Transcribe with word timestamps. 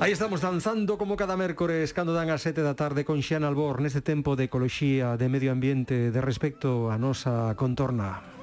Aí 0.00 0.12
estamos 0.12 0.40
danzando 0.40 0.96
como 0.96 1.16
cada 1.16 1.36
mércores 1.36 1.90
cando 1.90 2.14
dan 2.14 2.30
as 2.30 2.46
sete 2.46 2.62
da 2.62 2.78
tarde 2.78 3.02
con 3.02 3.18
Xian 3.18 3.42
Albor 3.42 3.82
neste 3.82 3.98
tempo 3.98 4.38
de 4.38 4.46
ecoloxía, 4.46 5.18
de 5.18 5.26
medio 5.26 5.50
ambiente, 5.50 6.14
de 6.14 6.20
respecto 6.22 6.94
a 6.94 7.02
nosa 7.02 7.58
contorna. 7.58 8.37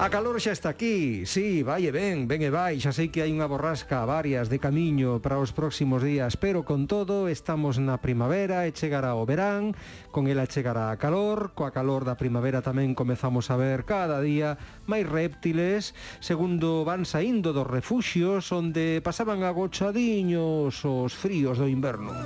A 0.00 0.08
calor 0.08 0.40
xa 0.40 0.56
está 0.56 0.72
aquí, 0.72 1.28
sí, 1.28 1.60
vai 1.60 1.84
e 1.84 1.92
ben, 1.92 2.24
ben 2.24 2.40
e 2.40 2.48
vai, 2.48 2.80
xa 2.80 2.88
sei 2.88 3.12
que 3.12 3.20
hai 3.20 3.36
unha 3.36 3.44
borrasca 3.44 4.00
varias 4.08 4.48
de 4.48 4.56
camiño 4.56 5.20
para 5.20 5.36
os 5.36 5.52
próximos 5.52 6.00
días, 6.00 6.40
pero 6.40 6.64
con 6.64 6.88
todo 6.88 7.28
estamos 7.28 7.76
na 7.76 8.00
primavera 8.00 8.64
e 8.64 8.72
chegará 8.72 9.12
o 9.12 9.28
verán, 9.28 9.76
con 10.08 10.24
ela 10.24 10.48
chegará 10.48 10.88
a 10.88 10.96
calor, 10.96 11.52
coa 11.52 11.68
calor 11.68 12.08
da 12.08 12.16
primavera 12.16 12.64
tamén 12.64 12.96
comezamos 12.96 13.52
a 13.52 13.60
ver 13.60 13.84
cada 13.84 14.24
día 14.24 14.56
máis 14.88 15.04
réptiles, 15.04 15.92
segundo 16.24 16.80
van 16.80 17.04
saindo 17.04 17.52
dos 17.52 17.68
refuxios 17.68 18.48
onde 18.56 19.04
pasaban 19.04 19.44
agochadiños 19.44 20.80
os 20.80 21.12
fríos 21.12 21.60
do 21.60 21.68
inverno. 21.68 22.16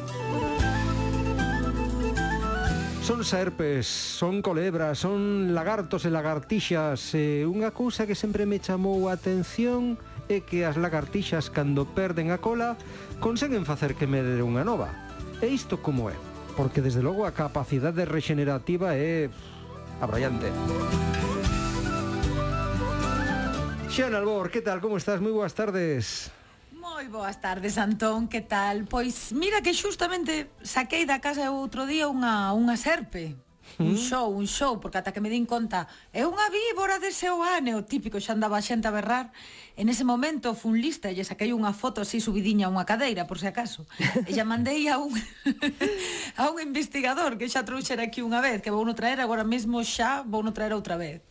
Son 3.04 3.22
serpes, 3.22 3.86
son 3.86 4.40
colebras, 4.40 4.98
son 4.98 5.52
lagartos 5.52 6.08
e 6.08 6.10
lagartixas 6.10 7.12
e 7.12 7.44
Unha 7.44 7.68
cousa 7.68 8.08
que 8.08 8.16
sempre 8.16 8.48
me 8.48 8.64
chamou 8.64 9.12
a 9.12 9.20
atención 9.20 10.00
é 10.32 10.40
que 10.40 10.64
as 10.64 10.80
lagartixas 10.80 11.52
cando 11.52 11.84
perden 11.84 12.32
a 12.32 12.40
cola 12.40 12.80
conseguen 13.20 13.68
facer 13.68 13.92
que 13.92 14.08
medre 14.08 14.40
unha 14.40 14.64
nova 14.64 14.88
E 15.44 15.52
isto 15.52 15.84
como 15.84 16.08
é? 16.08 16.16
Porque 16.56 16.80
desde 16.80 17.04
logo 17.04 17.28
a 17.28 17.36
capacidade 17.36 18.08
regenerativa 18.08 18.96
é 18.96 19.28
abrallante 20.00 20.48
Xan 23.92 24.16
Albor, 24.16 24.48
que 24.48 24.64
tal, 24.64 24.80
como 24.80 24.96
estás? 24.96 25.20
Moi 25.20 25.36
boas 25.36 25.52
tardes 25.52 26.32
Moi 26.84 27.08
boas 27.08 27.40
tardes, 27.40 27.80
Antón, 27.80 28.28
que 28.28 28.42
tal? 28.44 28.84
Pois 28.84 29.32
mira 29.32 29.64
que 29.64 29.72
xustamente 29.72 30.52
saquei 30.60 31.08
da 31.08 31.16
casa 31.24 31.48
outro 31.48 31.82
día 31.88 32.12
unha, 32.12 32.52
unha 32.60 32.76
serpe 32.76 33.24
un 33.78 33.96
show, 33.96 34.30
un 34.30 34.46
show, 34.46 34.78
porque 34.80 34.98
ata 34.98 35.12
que 35.12 35.20
me 35.20 35.30
din 35.30 35.46
conta, 35.46 35.88
é 36.12 36.22
unha 36.22 36.46
víbora 36.52 37.02
de 37.02 37.10
Seoane, 37.10 37.74
o 37.74 37.82
típico 37.82 38.20
xa 38.22 38.36
andaba 38.36 38.62
xente 38.62 38.86
a 38.86 38.94
berrar. 38.94 39.34
En 39.74 39.90
ese 39.90 40.06
momento 40.06 40.54
fun 40.54 40.78
lista 40.78 41.10
e 41.10 41.18
saquei 41.26 41.50
unha 41.50 41.74
foto 41.74 41.98
así 42.04 42.22
subidiña 42.22 42.70
a 42.70 42.72
unha 42.72 42.86
cadeira, 42.86 43.26
por 43.26 43.42
se 43.42 43.50
acaso. 43.50 43.82
E 44.28 44.30
xa 44.30 44.46
mandei 44.46 44.86
a 44.86 45.02
un 45.02 45.10
a 46.40 46.54
un 46.54 46.62
investigador 46.62 47.34
que 47.34 47.50
xa 47.50 47.66
trouxera 47.66 48.06
aquí 48.06 48.22
unha 48.22 48.38
vez, 48.38 48.62
que 48.62 48.70
vou 48.70 48.86
no 48.86 48.94
traer 48.94 49.18
agora 49.18 49.42
mesmo 49.42 49.82
xa, 49.82 50.22
vou 50.22 50.46
no 50.46 50.54
traer 50.54 50.70
outra 50.70 50.94
vez, 50.94 51.26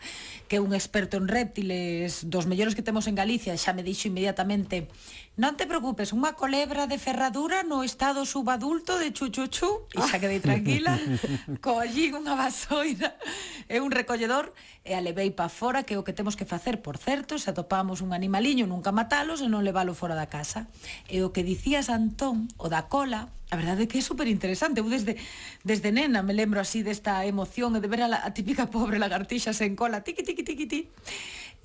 que 0.52 0.60
é 0.60 0.62
un 0.62 0.76
experto 0.76 1.16
en 1.16 1.32
réptiles 1.32 2.28
dos 2.28 2.44
mellores 2.44 2.76
que 2.76 2.84
temos 2.84 3.08
en 3.08 3.16
Galicia, 3.16 3.56
xa 3.56 3.72
me 3.72 3.88
dixo 3.88 4.12
inmediatamente 4.12 4.92
Non 5.34 5.58
te 5.58 5.66
preocupes, 5.66 6.14
unha 6.14 6.38
colebra 6.38 6.86
de 6.86 7.02
ferradura 7.02 7.66
no 7.66 7.82
estado 7.82 8.22
subadulto 8.22 9.02
de 9.02 9.10
chuchuchu, 9.10 9.90
e 9.90 9.98
xa 10.06 10.22
quedei 10.22 10.38
tranquila, 10.38 10.94
collí 11.66 12.14
unha 12.14 12.38
vasoira 12.38 13.18
e 13.66 13.82
un 13.82 13.90
recolledor 13.90 14.54
e 14.86 14.94
a 14.94 15.02
levei 15.02 15.34
pa 15.34 15.50
fora, 15.50 15.82
que 15.82 15.98
é 15.98 15.98
o 15.98 16.06
que 16.06 16.14
temos 16.14 16.38
que 16.38 16.46
facer, 16.46 16.86
por 16.86 17.02
certo, 17.02 17.42
se 17.42 17.50
atopamos 17.50 18.06
un 18.06 18.14
animaliño, 18.14 18.70
nunca 18.70 18.94
matalos 18.94 19.42
e 19.42 19.50
non 19.50 19.66
levalo 19.66 19.98
fora 19.98 20.14
da 20.14 20.30
casa. 20.30 20.70
E 21.10 21.26
o 21.26 21.34
que 21.34 21.42
dicías, 21.42 21.90
Antón, 21.90 22.46
o 22.62 22.70
da 22.70 22.86
cola, 22.86 23.34
a 23.50 23.58
verdade 23.58 23.86
é 23.86 23.90
que 23.90 23.98
é 23.98 24.06
super 24.06 24.30
interesante. 24.30 24.86
Eu 24.86 24.88
desde, 24.94 25.18
desde 25.66 25.90
nena 25.90 26.22
me 26.22 26.38
lembro 26.38 26.62
así 26.62 26.86
desta 26.86 27.26
emoción 27.26 27.74
e 27.74 27.82
de 27.82 27.90
ver 27.90 28.06
a, 28.06 28.10
la, 28.10 28.22
a 28.22 28.38
típica 28.38 28.70
pobre 28.70 29.02
lagartixa 29.02 29.50
sen 29.50 29.74
cola, 29.74 30.06
tiqui, 30.06 30.22
tiqui, 30.22 30.46
tiqui, 30.46 30.70
ti. 30.70 30.82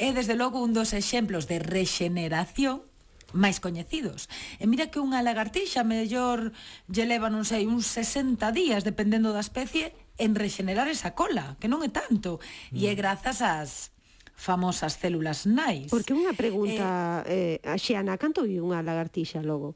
É 0.01 0.17
desde 0.17 0.41
logo 0.41 0.57
un 0.65 0.73
dos 0.73 0.97
exemplos 0.97 1.45
de 1.45 1.61
rexeneración 1.61 2.81
máis 3.37 3.61
coñecidos. 3.61 4.33
E 4.57 4.65
mira 4.65 4.89
que 4.89 5.03
unha 5.03 5.21
lagartixa 5.21 5.85
mellor 5.85 6.57
lle 6.89 7.05
leva, 7.05 7.29
non 7.29 7.45
sei, 7.45 7.69
uns 7.69 7.85
60 7.91 8.41
días, 8.57 8.85
dependendo 8.85 9.37
da 9.37 9.45
especie, 9.45 9.93
en 10.17 10.35
rexenerar 10.35 10.89
esa 10.89 11.13
cola, 11.13 11.61
que 11.61 11.69
non 11.69 11.85
é 11.85 11.91
tanto. 11.93 12.41
Mm. 12.73 12.77
E 12.77 12.83
é 12.89 12.95
mm. 12.95 12.99
grazas 12.99 13.39
ás 13.45 13.93
famosas 14.39 14.95
células 14.95 15.51
nais. 15.51 15.91
Porque 15.91 16.15
unha 16.15 16.31
pregunta, 16.33 17.27
eh, 17.27 17.59
eh, 17.59 17.79
Xiana, 17.79 18.15
canto 18.17 18.47
vive 18.47 18.63
unha 18.63 18.81
lagartixa 18.81 19.43
logo? 19.43 19.75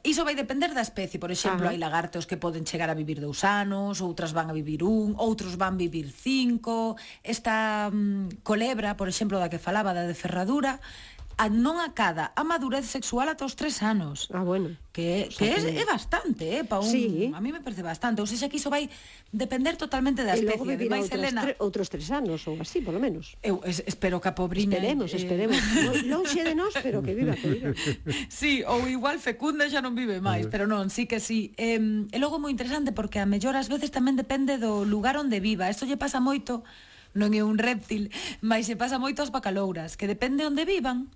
Iso 0.00 0.24
vai 0.24 0.32
depender 0.32 0.72
da 0.72 0.80
especie, 0.80 1.20
por 1.20 1.28
exemplo, 1.28 1.68
Ajá. 1.68 1.76
hai 1.76 1.78
lagartos 1.78 2.24
que 2.24 2.40
poden 2.40 2.64
chegar 2.64 2.88
a 2.88 2.96
vivir 2.96 3.20
dous 3.20 3.44
anos, 3.44 4.00
outras 4.00 4.32
van 4.32 4.48
a 4.48 4.56
vivir 4.56 4.80
un, 4.80 5.12
outros 5.20 5.60
van 5.60 5.76
vivir 5.76 6.08
cinco. 6.08 6.96
Esta 7.20 7.92
um, 7.92 8.32
colebra, 8.40 8.96
por 8.96 9.12
exemplo, 9.12 9.36
da 9.36 9.52
que 9.52 9.60
falaba 9.60 9.92
da 9.92 10.08
de 10.08 10.16
ferradura, 10.16 10.80
a 11.36 11.50
non 11.50 11.82
acada 11.82 12.30
a 12.38 12.42
madurez 12.46 12.86
sexual 12.86 13.26
ata 13.26 13.42
os 13.42 13.58
tres 13.58 13.82
anos. 13.82 14.30
Ah, 14.30 14.46
bueno. 14.46 14.76
Que, 14.94 15.26
que 15.34 15.50
é, 15.50 15.82
é 15.82 15.84
bastante, 15.84 16.46
eh, 16.46 16.62
pa 16.62 16.78
un, 16.78 16.86
sí. 16.86 17.34
a 17.34 17.42
mí 17.42 17.50
me 17.50 17.58
parece 17.58 17.82
bastante. 17.82 18.22
Ou 18.22 18.28
seja, 18.30 18.46
que 18.46 18.62
iso 18.62 18.70
vai 18.70 18.86
depender 19.34 19.74
totalmente 19.74 20.22
da 20.22 20.38
especie. 20.38 20.54
E 20.54 20.58
logo 20.58 20.70
vivirá 20.70 21.02
Ademais, 21.02 21.10
outros, 21.10 21.18
Elena... 21.18 21.40
tre, 21.42 21.52
outros 21.58 21.86
tres 21.90 22.06
anos 22.14 22.46
ou 22.46 22.54
así, 22.62 22.78
polo 22.78 23.02
menos. 23.02 23.34
Eu 23.42 23.58
es, 23.66 23.82
espero 23.90 24.22
que 24.22 24.30
a 24.30 24.38
pobrina... 24.38 24.78
Esperemos, 24.78 25.10
eh... 25.10 25.18
esperemos. 25.18 25.58
non, 25.90 25.94
non 26.06 26.22
xe 26.30 26.46
de 26.46 26.54
nós, 26.54 26.78
pero 26.78 27.02
que 27.02 27.10
viva, 27.18 27.34
que 27.34 27.50
viva. 27.50 27.74
Sí, 28.30 28.62
ou 28.62 28.86
igual 28.86 29.18
fecunda 29.18 29.66
xa 29.66 29.82
non 29.82 29.98
vive 29.98 30.22
máis, 30.22 30.46
pero 30.46 30.70
non, 30.70 30.86
sí 30.86 31.10
que 31.10 31.18
sí. 31.18 31.50
Eh, 31.58 31.82
e 31.82 32.18
logo 32.22 32.38
moi 32.38 32.54
interesante 32.54 32.94
porque 32.94 33.18
a 33.18 33.26
mellor 33.26 33.58
ás 33.58 33.66
veces 33.66 33.90
tamén 33.90 34.14
depende 34.14 34.62
do 34.62 34.86
lugar 34.86 35.18
onde 35.18 35.42
viva. 35.42 35.66
Isto 35.66 35.90
lle 35.90 35.98
pasa 35.98 36.22
moito 36.22 36.62
non 37.14 37.30
é 37.32 37.40
un 37.46 37.56
réptil, 37.56 38.10
mas 38.42 38.66
se 38.66 38.74
pasa 38.74 38.98
moito 38.98 39.22
ás 39.22 39.30
bacalouras, 39.30 39.94
que 39.94 40.10
depende 40.10 40.44
onde 40.44 40.66
vivan, 40.66 41.08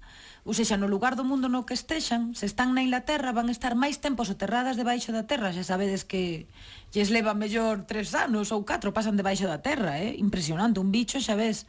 ou 0.47 0.55
sexa, 0.55 0.79
no 0.79 0.89
lugar 0.89 1.19
do 1.19 1.27
mundo 1.27 1.51
no 1.51 1.67
que 1.67 1.75
estexan, 1.75 2.33
se 2.33 2.47
están 2.47 2.73
na 2.73 2.81
Inglaterra, 2.81 3.37
van 3.37 3.51
estar 3.51 3.75
máis 3.75 3.99
tempo 3.99 4.23
soterradas 4.25 4.79
debaixo 4.79 5.11
da 5.11 5.27
terra, 5.27 5.53
xa 5.53 5.67
sabedes 5.67 6.07
que 6.07 6.47
lles 6.95 7.11
leva 7.11 7.37
mellor 7.37 7.85
tres 7.85 8.15
anos 8.15 8.55
ou 8.55 8.65
catro, 8.65 8.95
pasan 8.95 9.19
debaixo 9.19 9.45
da 9.45 9.61
terra, 9.61 10.01
eh? 10.01 10.17
impresionante, 10.17 10.81
un 10.81 10.95
bicho 10.95 11.21
xa 11.21 11.37
ves 11.37 11.69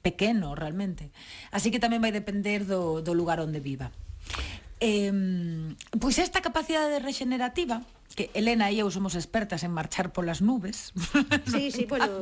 pequeno 0.00 0.54
realmente. 0.54 1.10
Así 1.50 1.70
que 1.70 1.82
tamén 1.82 2.02
vai 2.02 2.14
depender 2.14 2.64
do, 2.64 3.02
do 3.02 3.12
lugar 3.12 3.42
onde 3.42 3.60
viva. 3.60 3.90
Eh, 4.80 5.12
pois 5.96 6.20
esta 6.20 6.44
capacidade 6.44 7.00
regenerativa 7.00 7.80
que 8.16 8.30
Elena 8.32 8.72
e 8.72 8.80
eu 8.80 8.88
somos 8.88 9.12
expertas 9.12 9.60
en 9.60 9.70
marchar 9.76 10.10
polas 10.10 10.40
nubes. 10.40 10.90
Sí, 11.52 11.70
sí, 11.70 11.84
bueno, 11.84 12.20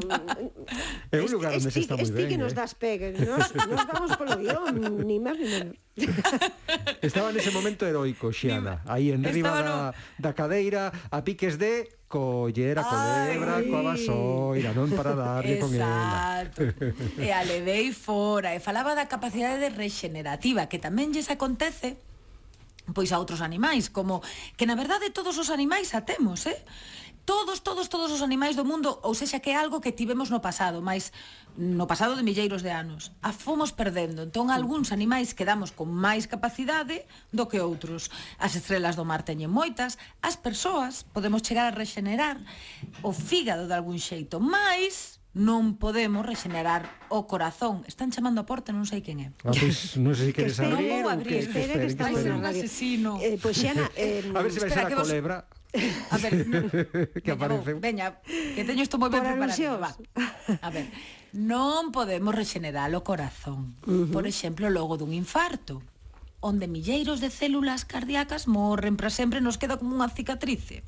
é 1.10 1.18
un 1.22 1.30
lugar 1.30 1.54
onde 1.54 1.70
se 1.70 1.80
está 1.80 1.96
moi 1.96 2.10
ben. 2.10 2.28
que 2.28 2.36
nos 2.36 2.52
eh. 2.52 2.58
das 2.58 2.74
pegue, 2.74 3.14
nos, 3.14 3.54
nos 3.70 3.84
vamos 3.86 4.10
polo 4.18 4.34
guión, 4.36 4.74
ni 5.06 5.22
máis 5.22 5.38
ni 5.38 5.48
menos. 5.48 5.74
Estaba 7.08 7.30
nese 7.30 7.54
momento 7.54 7.86
heroico, 7.86 8.34
Xiana, 8.34 8.82
aí 8.90 9.14
en 9.14 9.22
riba 9.22 9.54
no... 9.62 9.62
da, 9.62 9.76
da 10.18 10.30
cadeira, 10.34 10.90
a 11.14 11.22
piques 11.22 11.56
de 11.62 11.86
coller 12.10 12.78
a 12.78 12.84
colebra 12.84 13.62
coa 13.62 13.94
vasoira, 13.94 14.74
non 14.74 14.90
para 14.92 15.14
darlle 15.14 15.62
con 15.62 15.70
ela. 15.70 16.42
e 17.18 17.30
a 17.30 17.42
levei 17.46 17.94
fora, 17.94 18.50
e 18.54 18.58
falaba 18.58 18.98
da 18.98 19.06
capacidade 19.06 19.70
regenerativa, 19.70 20.66
que 20.66 20.82
tamén 20.82 21.14
lles 21.14 21.30
acontece 21.30 22.13
pois 22.92 23.12
a 23.12 23.18
outros 23.18 23.40
animais, 23.40 23.88
como 23.88 24.20
que 24.58 24.68
na 24.68 24.76
verdade 24.76 25.14
todos 25.14 25.38
os 25.38 25.48
animais 25.48 25.94
a 25.94 26.04
temos, 26.04 26.44
eh? 26.44 26.60
Todos, 27.24 27.64
todos, 27.64 27.88
todos 27.88 28.12
os 28.12 28.20
animais 28.20 28.52
do 28.52 28.68
mundo, 28.68 29.00
ou 29.00 29.16
sexa 29.16 29.40
que 29.40 29.48
é 29.48 29.56
algo 29.56 29.80
que 29.80 29.96
tivemos 29.96 30.28
no 30.28 30.44
pasado, 30.44 30.84
mas 30.84 31.08
no 31.56 31.88
pasado 31.88 32.20
de 32.20 32.22
milleiros 32.22 32.60
de 32.60 32.68
anos, 32.68 33.16
a 33.24 33.32
fomos 33.32 33.72
perdendo. 33.72 34.28
Entón, 34.28 34.52
algúns 34.52 34.92
animais 34.92 35.32
quedamos 35.32 35.72
con 35.72 35.88
máis 35.88 36.28
capacidade 36.28 37.08
do 37.32 37.48
que 37.48 37.64
outros. 37.64 38.12
As 38.36 38.52
estrelas 38.52 38.92
do 38.92 39.08
mar 39.08 39.24
teñen 39.24 39.48
moitas, 39.48 39.96
as 40.20 40.36
persoas 40.36 41.08
podemos 41.16 41.40
chegar 41.40 41.64
a 41.64 41.72
rexenerar 41.72 42.36
o 43.00 43.16
fígado 43.16 43.64
de 43.64 43.72
algún 43.72 43.96
xeito, 43.96 44.36
máis 44.36 45.23
non 45.34 45.74
podemos 45.82 46.22
regenerar 46.22 46.86
o 47.10 47.26
corazón. 47.26 47.82
Están 47.90 48.14
chamando 48.14 48.40
a 48.40 48.46
porta, 48.46 48.70
non 48.70 48.86
sei 48.86 49.02
quen 49.02 49.18
é. 49.18 49.28
Ah, 49.42 49.50
pois, 49.50 49.94
non 50.04 50.14
sei 50.14 50.30
se 50.30 50.34
queres 50.34 50.62
abrir. 50.62 50.78
Non 50.78 50.82
vou 50.86 51.02
abrir, 51.10 51.26
que, 51.26 51.38
espera, 51.50 51.74
que, 51.74 51.90
que, 51.90 51.98
que, 51.98 52.22
que, 52.22 52.38
que, 52.38 52.50
asesino. 52.54 53.18
Eh, 53.18 53.36
pois, 53.42 53.58
Xana, 53.58 53.90
eh, 53.98 54.22
a 54.38 54.40
ver 54.40 54.50
se 54.54 54.62
vai 54.62 54.70
ser 54.70 54.86
a 54.86 54.94
colebra. 54.94 55.36
Vos... 55.50 55.64
A 56.14 56.16
ver, 56.22 56.32
no. 56.46 56.70
que 57.18 57.30
aparece. 57.34 57.74
Veña, 57.82 58.22
que 58.22 58.62
teño 58.62 58.86
isto 58.86 58.94
moi 58.94 59.10
ben 59.10 59.26
preparado. 59.26 59.82
Va. 59.82 59.90
A 60.62 60.70
ver, 60.70 60.86
non 61.34 61.90
podemos 61.90 62.30
regenerar 62.30 62.94
o 62.94 63.02
corazón. 63.02 63.74
Uh 63.90 64.06
-huh. 64.06 64.14
Por 64.14 64.30
exemplo, 64.30 64.70
logo 64.70 64.94
dun 64.94 65.10
infarto 65.10 65.82
onde 66.44 66.68
milleiros 66.68 67.24
de 67.24 67.32
células 67.32 67.88
cardíacas 67.88 68.46
morren 68.46 69.00
para 69.00 69.08
sempre, 69.08 69.40
nos 69.40 69.56
queda 69.56 69.80
como 69.80 69.96
unha 69.96 70.12
cicatrice. 70.12 70.84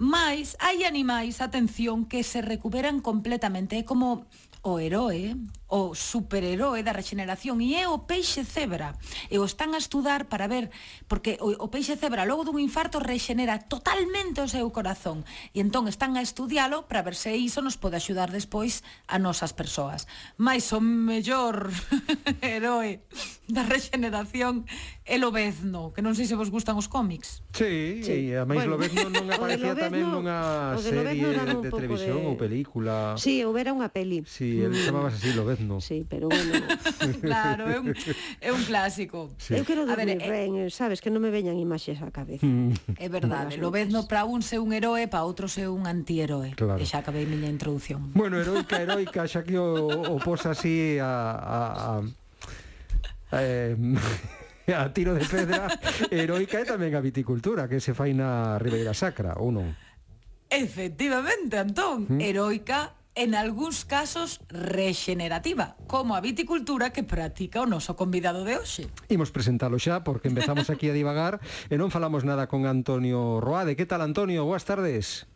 Mas 0.00 0.56
hai 0.64 0.88
animais, 0.88 1.44
atención, 1.44 2.08
que 2.08 2.24
se 2.24 2.40
recuperan 2.40 3.04
completamente, 3.04 3.76
é 3.76 3.84
como 3.84 4.24
o 4.64 4.80
heroe, 4.80 5.36
o 5.70 5.94
superheroe 5.94 6.82
da 6.82 6.92
rexeneración 6.92 7.62
e 7.62 7.78
é 7.78 7.86
o 7.86 8.04
peixe 8.04 8.42
cebra 8.42 8.98
e 9.30 9.38
o 9.38 9.46
están 9.46 9.72
a 9.72 9.80
estudar 9.80 10.26
para 10.26 10.50
ver 10.50 10.74
porque 11.06 11.38
o, 11.38 11.54
o 11.54 11.70
peixe 11.70 11.94
cebra 11.94 12.26
logo 12.26 12.42
dun 12.42 12.58
infarto 12.58 12.98
rexenera 12.98 13.62
totalmente 13.70 14.42
o 14.42 14.50
seu 14.50 14.66
corazón 14.74 15.22
e 15.54 15.62
entón 15.62 15.86
están 15.86 16.18
a 16.18 16.26
estudialo 16.26 16.90
para 16.90 17.06
ver 17.06 17.14
se 17.14 17.38
iso 17.38 17.62
nos 17.62 17.78
pode 17.78 18.02
axudar 18.02 18.34
despois 18.34 18.82
a 19.06 19.22
nosas 19.22 19.54
persoas 19.54 20.10
mais 20.34 20.66
o 20.74 20.82
mellor 20.82 21.70
heroe 22.42 23.06
da 23.46 23.62
rexeneración 23.62 24.66
é 25.10 25.18
Lobezno, 25.18 25.90
que 25.90 26.06
non 26.06 26.14
sei 26.14 26.30
se 26.30 26.38
vos 26.38 26.54
gustan 26.54 26.78
os 26.78 26.86
cómics. 26.86 27.42
Sí, 27.50 27.98
sí. 28.06 28.30
e 28.30 28.38
a 28.38 28.46
máis 28.46 28.62
bueno. 28.62 28.78
Lobezno 28.78 29.10
non 29.10 29.26
aparecía 29.34 29.74
Lobezno, 29.74 29.90
tamén 29.90 30.06
nunha 30.06 30.38
serie 30.78 31.34
de, 31.34 31.66
de 31.66 31.70
televisión 31.70 32.22
de... 32.22 32.26
ou 32.30 32.38
película. 32.38 33.18
Sí, 33.18 33.42
houbera 33.42 33.74
unha 33.74 33.90
peli. 33.90 34.22
Sí, 34.30 34.62
el 34.62 34.70
chamabas 34.78 35.18
así 35.18 35.34
Lobezno 35.34 35.59
no. 35.60 35.80
Sí, 35.80 36.04
pero 36.08 36.28
bueno. 36.28 36.66
claro, 37.20 37.68
é 37.68 37.78
un, 37.78 37.94
é 38.40 38.50
un 38.52 38.62
clásico. 38.64 39.30
Sí. 39.38 39.54
Eu 39.54 39.64
quero 39.64 39.86
dormir 39.86 40.18
ver, 40.18 40.28
ben, 40.28 40.66
eh, 40.66 40.70
sabes, 40.70 41.00
que 41.00 41.12
non 41.12 41.20
me 41.20 41.30
veñan 41.30 41.60
imaxes 41.60 42.00
á 42.00 42.08
cabeza. 42.10 42.44
Mm. 42.44 42.96
É 42.98 43.08
verdade, 43.08 43.60
lo 43.60 43.70
vez 43.70 43.88
no 43.92 44.08
para 44.08 44.24
un 44.24 44.40
ser 44.42 44.58
un 44.58 44.72
heroe, 44.72 45.06
para 45.06 45.24
outro 45.24 45.46
ser 45.46 45.68
un 45.68 45.86
antiheroe. 45.86 46.56
Claro. 46.56 46.80
E 46.80 46.84
xa 46.84 47.04
acabei 47.04 47.28
miña 47.28 47.48
introducción. 47.48 48.12
Bueno, 48.16 48.40
heroica, 48.40 48.80
heroica, 48.80 49.28
xa 49.28 49.44
que 49.44 49.60
o, 49.60 49.86
o 49.86 50.16
pos 50.18 50.44
así 50.48 50.98
a... 50.98 51.12
a, 51.36 51.58
a 53.30 53.38
eh, 53.38 53.76
a 54.70 54.92
tiro 54.92 55.14
de 55.14 55.24
pedra 55.26 55.66
heroica 56.10 56.62
e 56.62 56.64
tamén 56.66 56.94
a 56.94 57.02
viticultura 57.02 57.66
que 57.66 57.82
se 57.82 57.90
fai 57.90 58.14
na 58.14 58.54
Ribeira 58.62 58.94
Sacra, 58.94 59.34
ou 59.38 59.50
non? 59.50 59.74
Efectivamente, 60.50 61.58
Antón, 61.58 62.06
mm. 62.06 62.20
heroica 62.22 62.94
en 63.20 63.36
algúns 63.36 63.84
casos 63.84 64.40
rexenerativa, 64.48 65.76
como 65.84 66.16
a 66.16 66.24
viticultura 66.24 66.88
que 66.88 67.04
practica 67.04 67.60
o 67.60 67.68
noso 67.68 67.92
convidado 67.92 68.48
de 68.48 68.56
hoxe. 68.56 68.88
Imos 69.12 69.28
presentalo 69.28 69.76
xa 69.76 70.00
porque 70.00 70.32
empezamos 70.32 70.72
aquí 70.72 70.88
a 70.88 70.96
divagar 70.96 71.36
e 71.68 71.76
non 71.76 71.92
falamos 71.92 72.24
nada 72.24 72.48
con 72.48 72.64
Antonio 72.64 73.44
Roade. 73.44 73.76
Que 73.76 73.84
tal 73.84 74.00
Antonio? 74.00 74.48
Boas 74.48 74.64
tardes. 74.64 75.29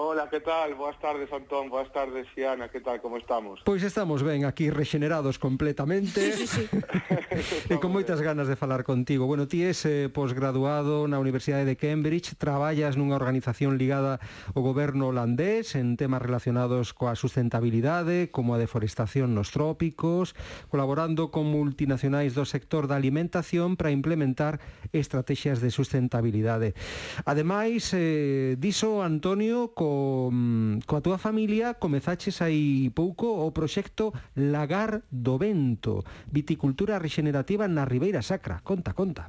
Hola, 0.00 0.30
que 0.30 0.38
tal? 0.38 0.76
Boas 0.76 0.96
tardes, 1.00 1.26
Antón, 1.32 1.68
boas 1.68 1.90
tardes, 1.92 2.24
Xiana, 2.32 2.68
que 2.68 2.78
tal, 2.78 3.00
como 3.02 3.16
estamos? 3.16 3.58
Pois 3.64 3.82
estamos 3.82 4.22
ben, 4.22 4.44
aquí 4.44 4.70
rexenerados 4.70 5.40
completamente 5.40 6.30
sí, 6.38 6.46
sí, 6.46 6.68
sí. 6.70 6.78
e 7.74 7.82
con 7.82 7.90
moitas 7.90 8.22
ganas 8.22 8.46
de 8.46 8.54
falar 8.54 8.86
contigo. 8.86 9.26
Bueno, 9.26 9.50
ti 9.50 9.66
és 9.66 9.82
eh, 9.90 10.06
posgraduado 10.06 11.10
na 11.10 11.18
Universidade 11.18 11.66
de 11.66 11.74
Cambridge, 11.74 12.38
traballas 12.38 12.94
nunha 12.94 13.18
organización 13.18 13.74
ligada 13.74 14.22
ao 14.54 14.62
goberno 14.62 15.10
holandés 15.10 15.74
en 15.74 15.98
temas 15.98 16.22
relacionados 16.22 16.94
coa 16.94 17.18
sustentabilidade, 17.18 18.30
como 18.30 18.54
a 18.54 18.62
deforestación 18.62 19.34
nos 19.34 19.50
trópicos, 19.50 20.38
colaborando 20.70 21.34
con 21.34 21.50
multinacionais 21.50 22.38
do 22.38 22.46
sector 22.46 22.86
da 22.86 22.94
alimentación 22.94 23.74
para 23.74 23.90
implementar 23.90 24.62
estrategias 24.94 25.58
de 25.58 25.74
sustentabilidade. 25.74 26.78
Ademais, 27.26 27.90
eh, 27.98 28.54
diso 28.62 29.02
Antonio, 29.02 29.74
co 29.74 29.87
Mm, 30.32 30.84
coa 30.86 31.00
túa 31.00 31.18
familia 31.18 31.74
comezaches 31.80 32.40
aí 32.44 32.90
pouco 32.92 33.44
o 33.44 33.52
proxecto 33.52 34.12
Lagar 34.36 35.02
do 35.10 35.38
Vento, 35.38 36.04
viticultura 36.28 36.98
regenerativa 36.98 37.66
na 37.68 37.84
Ribeira 37.84 38.22
Sacra. 38.22 38.60
Conta, 38.62 38.92
conta. 38.92 39.26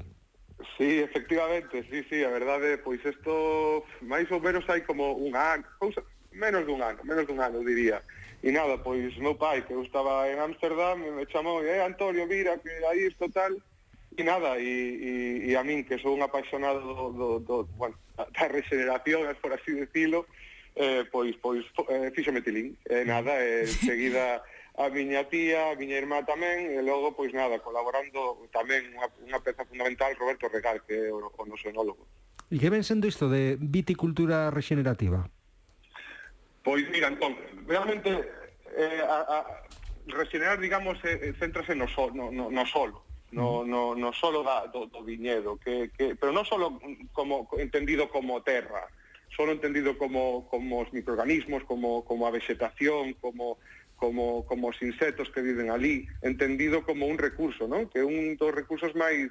Sí, 0.78 1.00
efectivamente, 1.00 1.84
sí, 1.90 2.04
sí, 2.10 2.24
a 2.24 2.32
verdade, 2.32 2.80
pois 2.84 3.04
isto 3.04 3.84
máis 4.04 4.28
ou 4.32 4.40
menos 4.40 4.64
hai 4.68 4.84
como 4.84 5.16
un 5.16 5.36
ano, 5.36 5.64
cousa, 5.80 6.04
menos 6.32 6.64
dun 6.68 6.80
ano, 6.84 7.04
menos 7.04 7.28
dun 7.28 7.40
ano, 7.40 7.64
diría. 7.64 8.04
E 8.40 8.52
nada, 8.52 8.80
pois 8.80 9.12
meu 9.20 9.36
pai, 9.36 9.68
que 9.68 9.76
eu 9.76 9.84
estaba 9.84 10.32
en 10.32 10.40
Amsterdam, 10.40 11.00
me 11.00 11.28
chamou, 11.28 11.60
eh, 11.64 11.84
Antonio, 11.84 12.24
mira, 12.28 12.56
que 12.60 12.72
aí 12.88 13.12
isto 13.12 13.28
tal, 13.28 13.52
e 14.16 14.24
nada, 14.24 14.56
e, 14.60 14.64
e, 14.64 15.52
e 15.52 15.56
a 15.56 15.64
min, 15.64 15.84
que 15.84 16.00
sou 16.00 16.16
un 16.16 16.24
apaixonado 16.24 16.80
do, 16.80 17.06
do, 17.12 17.28
do 17.44 17.56
bueno, 17.76 17.96
da 18.16 18.48
regeneración, 18.48 19.28
por 19.44 19.52
así 19.52 19.72
decirlo, 19.76 20.28
eh, 20.80 21.04
pois, 21.12 21.36
pois 21.44 21.66
eh, 21.92 22.10
fíxome 22.16 22.42
tilín, 22.42 22.78
eh, 22.88 23.04
nada, 23.04 23.36
eh, 23.44 23.68
seguida 23.68 24.42
a 24.80 24.88
miña 24.88 25.28
tía, 25.28 25.72
a 25.72 25.76
miña 25.76 26.00
irmá 26.00 26.24
tamén, 26.24 26.72
e 26.72 26.80
logo, 26.80 27.12
pois 27.12 27.36
nada, 27.36 27.60
colaborando 27.60 28.48
tamén 28.56 28.88
unha, 28.96 29.12
unha 29.28 29.40
peza 29.44 29.68
fundamental, 29.68 30.16
Roberto 30.16 30.48
Regal, 30.48 30.80
que 30.88 30.96
é 30.96 31.12
o, 31.12 31.28
o 31.28 31.44
noso 31.44 31.68
enólogo. 31.68 32.08
E 32.48 32.56
que 32.56 32.72
ven 32.72 32.88
sendo 32.88 33.12
isto 33.12 33.28
de 33.28 33.60
viticultura 33.60 34.48
regenerativa? 34.56 35.28
Pois 36.64 36.88
mira, 36.88 37.12
entón, 37.12 37.36
realmente 37.68 38.24
eh, 38.72 39.04
a, 39.04 39.20
a 39.28 39.38
regenerar, 40.08 40.64
digamos, 40.64 40.96
eh, 41.04 41.36
céntrase 41.36 41.76
no, 41.76 41.92
so, 41.92 42.08
no, 42.16 42.32
no, 42.32 42.48
no 42.48 42.64
solo, 42.64 43.04
no, 43.36 43.68
no, 43.68 44.00
no 44.00 44.16
solo 44.16 44.48
da, 44.48 44.64
do, 44.72 44.88
do 44.88 45.04
viñedo, 45.04 45.60
que, 45.60 45.92
que, 45.92 46.16
pero 46.16 46.32
non 46.32 46.48
solo 46.48 46.80
como, 47.12 47.52
entendido 47.60 48.08
como 48.08 48.40
terra, 48.48 48.88
solo 49.36 49.52
entendido 49.52 49.98
como, 49.98 50.48
como 50.50 50.82
os 50.82 50.92
microorganismos, 50.94 51.64
como, 51.64 52.06
como 52.06 52.28
a 52.28 52.32
vegetación, 52.32 53.14
como, 53.22 53.58
como, 53.96 54.46
como 54.46 54.70
os 54.70 54.82
insectos 54.82 55.30
que 55.30 55.42
viven 55.42 55.70
ali, 55.70 56.08
entendido 56.22 56.84
como 56.84 57.06
un 57.06 57.18
recurso, 57.18 57.68
non? 57.68 57.88
que 57.92 58.00
é 58.02 58.06
un 58.06 58.36
dos 58.40 58.56
recursos 58.56 58.96
máis 58.96 59.30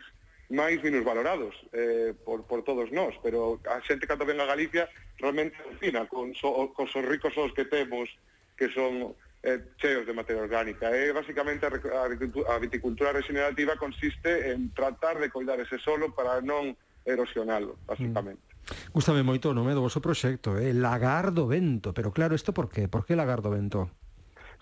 máis 0.49 0.81
minusvalorados 0.81 1.53
eh, 1.77 2.17
por, 2.25 2.49
por 2.49 2.65
todos 2.65 2.89
nós, 2.89 3.13
pero 3.21 3.61
a 3.69 3.85
xente 3.85 4.09
cando 4.09 4.25
ven 4.25 4.41
a 4.41 4.49
Galicia 4.49 4.89
realmente 5.21 5.61
alucina 5.61 6.09
con, 6.09 6.33
so, 6.33 6.73
con 6.73 6.89
os 6.89 7.05
ricos 7.05 7.37
os 7.37 7.53
que 7.53 7.69
temos 7.69 8.09
que 8.57 8.73
son 8.73 9.13
eh, 9.43 9.61
cheos 9.77 10.07
de 10.07 10.17
materia 10.17 10.43
orgánica. 10.43 10.89
E, 10.91 11.09
eh, 11.09 11.13
basicamente, 11.13 11.69
a, 11.69 11.69
a 11.69 12.59
viticultura 12.59 13.13
regenerativa 13.13 13.77
consiste 13.77 14.51
en 14.51 14.73
tratar 14.73 15.19
de 15.21 15.31
cuidar 15.31 15.61
ese 15.61 15.79
solo 15.79 16.15
para 16.17 16.41
non 16.41 16.73
erosionalo, 17.05 17.77
basicamente. 17.85 18.41
Mm. 18.41 18.48
Gústame 18.93 19.25
moito 19.25 19.51
o 19.51 19.57
nome 19.57 19.73
do 19.73 19.85
vosso 19.85 20.01
proxecto, 20.01 20.57
eh? 20.61 20.73
Lagardo 20.77 21.49
Vento, 21.49 21.93
pero 21.97 22.13
claro, 22.13 22.35
isto 22.35 22.53
por 22.53 22.69
qué? 22.69 22.89
Por 22.89 23.05
que 23.05 23.17
Lagardo 23.17 23.51
Vento? 23.51 23.91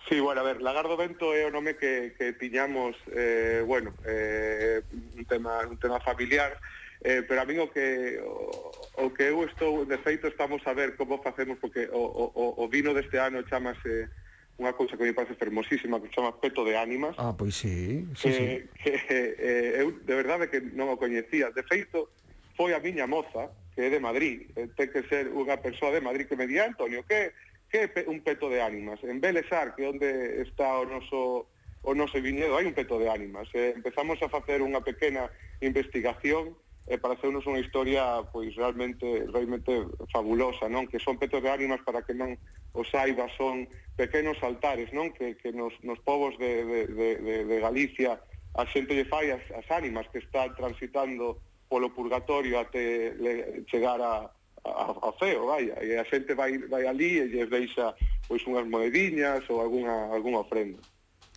Sí, 0.09 0.21
bueno, 0.21 0.41
a 0.41 0.45
ver, 0.45 0.63
Lagardo 0.63 0.97
Vento 0.97 1.35
é 1.35 1.43
o 1.47 1.51
nome 1.51 1.75
que, 1.75 2.15
que 2.15 2.33
tiñamos, 2.39 2.95
eh, 3.11 3.67
bueno, 3.67 3.91
eh, 4.07 4.83
un, 5.19 5.25
tema, 5.27 5.67
un 5.67 5.79
tema 5.83 5.99
familiar, 5.99 6.55
eh, 7.03 7.27
pero 7.27 7.43
a 7.43 7.45
mí 7.45 7.59
o 7.59 7.71
que 7.71 8.23
o, 8.23 8.71
o 9.03 9.11
que 9.11 9.35
eu 9.35 9.43
estou 9.45 9.85
de 9.85 9.99
feito 9.99 10.31
estamos 10.31 10.63
a 10.67 10.73
ver 10.73 10.95
como 10.97 11.23
facemos 11.23 11.59
porque 11.59 11.91
o, 11.93 11.99
o, 11.99 12.63
o 12.63 12.69
vino 12.69 12.95
deste 12.95 13.19
ano 13.19 13.43
chamase 13.45 14.09
unha 14.57 14.73
cousa 14.73 14.97
que 14.97 15.05
me 15.05 15.13
parece 15.13 15.37
fermosísima 15.37 16.01
que 16.01 16.09
chama 16.09 16.33
Peto 16.41 16.65
de 16.65 16.81
Ánimas 16.81 17.13
ah, 17.21 17.37
pois 17.37 17.53
sí, 17.53 18.09
sí, 18.17 18.33
eh, 18.33 18.33
sí. 18.33 18.49
que 18.81 18.93
eh, 19.13 19.35
eh, 19.37 19.83
eu 19.85 19.93
de 19.93 20.15
verdade 20.17 20.49
que 20.49 20.65
non 20.73 20.89
o 20.89 20.97
coñecía 20.97 21.53
de 21.53 21.61
feito 21.69 22.09
foi 22.57 22.73
a 22.73 22.81
miña 22.81 23.05
moza 23.05 23.53
que 23.77 23.87
é 23.87 23.91
de 23.93 24.01
Madrid. 24.01 24.49
Ten 24.57 24.89
que 24.89 25.05
ser 25.05 25.29
unha 25.29 25.61
persoa 25.61 25.93
de 25.93 26.01
Madrid 26.01 26.25
que 26.25 26.41
me 26.41 26.49
di, 26.49 26.57
Antonio, 26.57 27.05
que, 27.05 27.37
que 27.69 27.93
é 27.93 28.09
un 28.09 28.25
peto 28.25 28.49
de 28.49 28.65
ánimas? 28.65 28.97
En 29.05 29.21
Belesar, 29.21 29.77
que 29.77 29.85
onde 29.85 30.41
está 30.41 30.81
o 30.81 30.89
noso 30.89 31.53
o 31.87 31.95
noso 31.95 32.19
viñedo, 32.19 32.57
hai 32.57 32.67
un 32.67 32.75
peto 32.75 32.99
de 32.99 33.07
ánimas. 33.07 33.47
Eh, 33.55 33.77
empezamos 33.77 34.19
a 34.25 34.33
facer 34.33 34.59
unha 34.65 34.83
pequena 34.83 35.31
investigación 35.63 36.57
eh, 36.89 36.99
para 36.99 37.15
hacernos 37.15 37.47
unha 37.47 37.63
historia 37.63 38.27
pois 38.33 38.57
realmente 38.57 39.29
realmente 39.31 39.87
fabulosa, 40.11 40.67
non? 40.73 40.89
Que 40.89 40.99
son 40.99 41.21
petos 41.21 41.45
de 41.45 41.53
ánimas 41.53 41.85
para 41.85 42.03
que 42.03 42.17
non 42.17 42.35
os 42.73 42.89
saiba, 42.89 43.29
son 43.37 43.69
pequenos 43.95 44.41
altares, 44.43 44.89
non? 44.91 45.13
Que, 45.13 45.37
que 45.37 45.53
nos, 45.53 45.77
nos 45.85 46.01
povos 46.01 46.35
de, 46.41 46.65
de, 46.65 47.13
de, 47.21 47.37
de 47.45 47.57
Galicia 47.61 48.19
a 48.57 48.65
xente 48.73 48.97
lle 48.97 49.05
fai 49.05 49.31
as, 49.31 49.45
as 49.53 49.69
ánimas 49.69 50.09
que 50.09 50.19
está 50.19 50.49
transitando 50.57 51.45
polo 51.69 51.91
purgatorio 51.91 52.59
até 52.59 53.15
le, 53.19 53.65
chegar 53.67 54.01
a, 54.01 54.31
a, 54.65 54.85
a 54.93 55.11
feo, 55.19 55.47
vai, 55.47 55.71
e 55.71 55.97
a 55.97 56.05
xente 56.05 56.35
vai, 56.35 56.59
vai 56.67 56.87
ali 56.87 57.19
e 57.19 57.29
lles 57.29 57.51
deixa 57.51 57.95
pois 58.29 58.43
unhas 58.47 58.67
moediñas 58.67 59.43
ou 59.51 59.61
algunha, 59.61 60.11
algunha 60.15 60.43
ofrenda. 60.43 60.79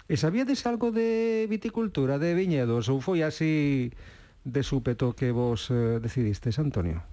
E 0.10 0.18
sabíades 0.18 0.66
algo 0.66 0.90
de 0.90 1.46
viticultura, 1.46 2.18
de 2.18 2.34
viñedos, 2.34 2.90
ou 2.90 2.98
foi 2.98 3.22
así 3.22 3.94
de 4.42 4.62
súpeto 4.66 5.14
que 5.14 5.30
vos 5.30 5.70
eh, 5.70 6.02
decidistes, 6.02 6.58
Antonio? 6.58 7.06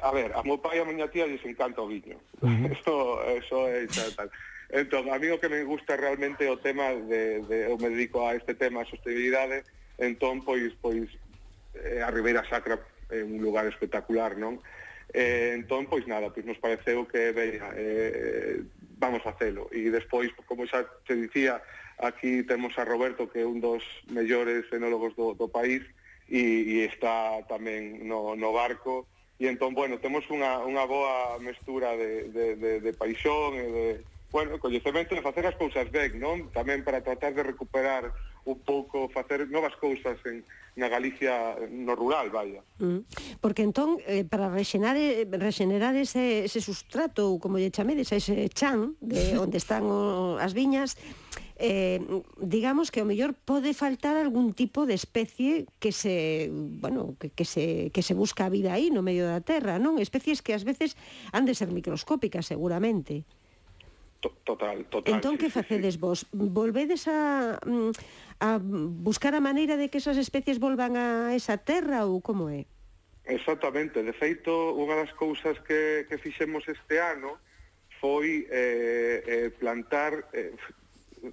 A 0.00 0.10
ver, 0.12 0.32
a 0.32 0.42
meu 0.42 0.56
pai 0.56 0.78
e 0.78 0.80
a 0.80 0.88
miña 0.88 1.08
tía 1.12 1.28
lles 1.28 1.44
encanta 1.44 1.84
o 1.84 1.88
viño. 1.88 2.16
Uh 2.40 2.48
-huh. 2.48 2.72
eso, 2.72 2.94
eso 3.28 3.56
é 3.68 3.84
tal, 3.88 4.10
tal. 4.16 4.28
Entón, 4.72 5.12
a 5.12 5.18
mí 5.20 5.28
o 5.28 5.38
que 5.38 5.48
me 5.48 5.62
gusta 5.64 5.96
realmente 5.96 6.48
o 6.48 6.56
tema 6.56 6.96
de, 6.96 7.44
de 7.44 7.70
eu 7.70 7.76
me 7.76 7.92
dedico 7.92 8.26
a 8.26 8.34
este 8.34 8.56
tema 8.56 8.82
a 8.82 8.88
sostenibilidade, 8.88 9.64
entón 10.00 10.40
pois 10.42 10.72
pois 10.80 11.12
eh, 11.74 12.02
a 12.02 12.10
Ribeira 12.10 12.46
Sacra 12.48 12.78
é 13.10 13.20
eh, 13.20 13.24
un 13.24 13.42
lugar 13.42 13.66
espectacular, 13.66 14.36
non? 14.38 14.62
Eh, 15.12 15.54
entón, 15.54 15.86
pois 15.86 16.06
nada, 16.06 16.30
pois 16.30 16.46
nos 16.46 16.58
pareceu 16.58 17.06
que, 17.06 17.30
veña, 17.30 17.70
eh, 17.76 18.62
vamos 18.98 19.20
a 19.22 19.32
facelo. 19.32 19.68
E 19.70 19.90
despois, 19.90 20.32
como 20.46 20.66
xa 20.66 20.82
te 21.06 21.14
dicía, 21.14 21.62
aquí 21.98 22.42
temos 22.42 22.74
a 22.78 22.84
Roberto, 22.84 23.30
que 23.30 23.42
é 23.42 23.46
un 23.46 23.60
dos 23.60 23.84
mellores 24.10 24.66
enólogos 24.72 25.14
do, 25.14 25.34
do 25.34 25.46
país, 25.46 25.84
e, 26.26 26.80
e 26.80 26.88
está 26.88 27.44
tamén 27.46 28.08
no, 28.08 28.34
no 28.34 28.50
barco, 28.50 29.06
e 29.38 29.50
entón, 29.50 29.74
bueno, 29.74 29.98
temos 29.98 30.24
unha, 30.30 30.62
unha 30.62 30.86
boa 30.86 31.36
mestura 31.42 31.92
de, 31.98 32.30
de, 32.30 32.46
de, 32.56 32.72
de 32.80 32.92
paixón 32.94 33.58
e 33.58 33.66
de, 33.66 33.86
bueno, 34.30 34.58
coñecemento 34.58 35.14
de 35.14 35.22
facer 35.22 35.44
as 35.46 35.58
cousas 35.58 35.90
ben, 35.90 36.16
non? 36.18 36.50
Tamén 36.50 36.82
para 36.82 37.04
tratar 37.04 37.34
de 37.34 37.44
recuperar 37.44 38.10
un 38.44 38.58
pouco 38.60 39.08
facer 39.08 39.48
novas 39.48 39.72
cousas 39.80 40.20
en, 40.28 40.44
na 40.76 40.90
Galicia 40.90 41.56
no 41.70 41.94
rural, 41.94 42.30
vaya. 42.30 42.60
Mm. 42.78 43.06
Porque 43.40 43.62
entón, 43.62 44.02
eh, 44.04 44.24
para 44.24 44.50
rexenar, 44.50 44.98
rexenerar 45.30 45.94
ese, 45.96 46.44
ese 46.44 46.60
sustrato, 46.60 47.30
ou 47.30 47.38
como 47.38 47.56
lle 47.56 47.70
chamedes, 47.70 48.10
ese 48.12 48.50
chan 48.50 48.98
de 49.00 49.38
onde 49.42 49.56
están 49.56 49.86
o, 49.86 50.36
as 50.36 50.52
viñas, 50.52 50.98
eh, 51.56 52.02
digamos 52.42 52.90
que 52.90 53.00
o 53.00 53.06
mellor 53.06 53.32
pode 53.32 53.70
faltar 53.72 54.18
algún 54.18 54.52
tipo 54.52 54.84
de 54.84 54.98
especie 54.98 55.70
que 55.78 55.94
se, 55.94 56.50
bueno, 56.52 57.14
que, 57.22 57.30
que, 57.30 57.46
se, 57.46 57.94
que 57.94 58.02
se 58.02 58.14
busca 58.14 58.46
a 58.46 58.52
vida 58.52 58.74
aí 58.74 58.90
no 58.90 59.06
medio 59.06 59.30
da 59.30 59.40
terra, 59.40 59.78
non? 59.78 60.02
Especies 60.02 60.42
que 60.42 60.58
ás 60.58 60.66
veces 60.66 60.98
han 61.30 61.46
de 61.46 61.54
ser 61.54 61.70
microscópicas, 61.70 62.50
seguramente 62.50 63.22
total, 64.44 64.84
total. 64.86 65.14
Entón, 65.14 65.32
sí, 65.36 65.38
que 65.38 65.50
facedes 65.50 65.94
sí, 65.94 66.00
vos? 66.00 66.26
Volvedes 66.32 67.08
a, 67.08 67.58
mm, 67.64 67.90
a 68.40 68.58
buscar 68.62 69.34
a 69.34 69.40
maneira 69.40 69.76
de 69.76 69.88
que 69.90 69.98
esas 69.98 70.16
especies 70.16 70.58
volvan 70.58 70.96
a 70.96 71.34
esa 71.34 71.58
terra 71.58 72.06
ou 72.06 72.22
como 72.24 72.48
é? 72.48 72.64
Exactamente, 73.24 74.04
de 74.04 74.12
feito, 74.12 74.52
unha 74.76 75.00
das 75.00 75.12
cousas 75.16 75.56
que, 75.64 76.04
que 76.04 76.20
fixemos 76.20 76.68
este 76.68 77.00
ano 77.00 77.40
foi 77.96 78.44
eh, 78.52 79.24
eh, 79.24 79.48
plantar, 79.56 80.28
eh, 80.36 80.52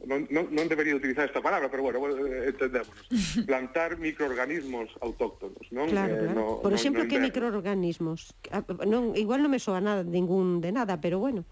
non, 0.08 0.24
non, 0.32 0.48
non 0.56 0.66
debería 0.72 0.96
utilizar 0.96 1.28
esta 1.28 1.44
palabra, 1.44 1.68
pero 1.68 1.84
bueno, 1.84 2.00
eh, 2.16 2.56
entendémonos, 2.56 3.04
plantar 3.50 4.00
microorganismos 4.00 4.88
autóctonos. 5.04 5.68
Non? 5.76 5.92
Claro, 5.92 6.16
eh, 6.16 6.32
claro. 6.32 6.40
No, 6.40 6.46
Por 6.64 6.72
exemplo, 6.72 7.04
non, 7.04 7.12
que 7.12 7.20
microorganismos? 7.20 8.32
Ah, 8.56 8.64
non, 8.88 9.12
igual 9.20 9.44
non 9.44 9.52
me 9.52 9.60
soa 9.60 9.84
nada, 9.84 10.08
ningún 10.08 10.64
de 10.64 10.72
nada, 10.72 11.04
pero 11.04 11.20
bueno. 11.20 11.44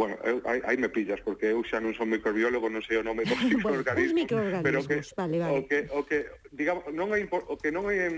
Bueno, 0.00 0.16
eu, 0.24 0.40
aí, 0.46 0.62
aí 0.64 0.76
me 0.78 0.88
pillas, 0.88 1.20
porque 1.20 1.52
eu 1.52 1.60
xa 1.60 1.76
non 1.76 1.92
son 1.92 2.08
microbiólogo, 2.08 2.72
non 2.72 2.80
sei 2.80 2.96
o 2.96 3.04
nome 3.04 3.28
dos 3.28 3.36
bueno, 3.60 3.84
microorganismos, 3.84 4.64
pero 4.64 4.80
que, 4.88 5.04
vale, 5.12 5.36
vale. 5.36 5.52
o 5.52 5.62
que, 5.68 5.78
o 5.92 6.00
que, 6.08 6.18
digamos, 6.56 6.88
non 6.88 7.12
é, 7.12 7.20
o 7.28 7.60
que 7.60 7.68
non 7.68 7.84
é, 7.92 8.08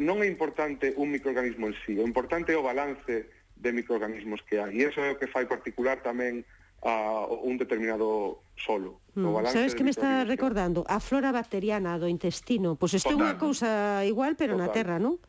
non 0.00 0.24
é 0.24 0.26
importante 0.32 0.96
un 0.96 1.12
microorganismo 1.12 1.68
en 1.68 1.76
sí, 1.84 2.00
o 2.00 2.08
importante 2.08 2.56
é 2.56 2.56
o 2.56 2.64
balance 2.64 3.28
de 3.28 3.70
microorganismos 3.76 4.40
que 4.48 4.56
hai, 4.56 4.72
e 4.72 4.88
iso 4.88 5.04
é 5.04 5.12
o 5.12 5.20
que 5.20 5.28
fai 5.28 5.44
particular 5.44 6.00
tamén 6.00 6.48
a 6.80 7.28
un 7.28 7.60
determinado 7.60 8.40
solo. 8.56 9.04
Mm, 9.12 9.36
balance 9.36 9.52
sabes 9.52 9.76
que 9.76 9.84
me 9.84 9.92
está 9.92 10.24
recordando? 10.24 10.88
A 10.88 10.96
flora 10.96 11.28
bacteriana 11.28 12.00
do 12.00 12.08
intestino, 12.08 12.80
pois 12.80 12.96
isto 12.96 13.12
é 13.12 13.20
unha 13.20 13.36
cousa 13.36 14.00
igual, 14.08 14.32
pero 14.32 14.56
total. 14.56 14.64
na 14.64 14.72
terra, 14.72 14.96
non? 14.96 15.20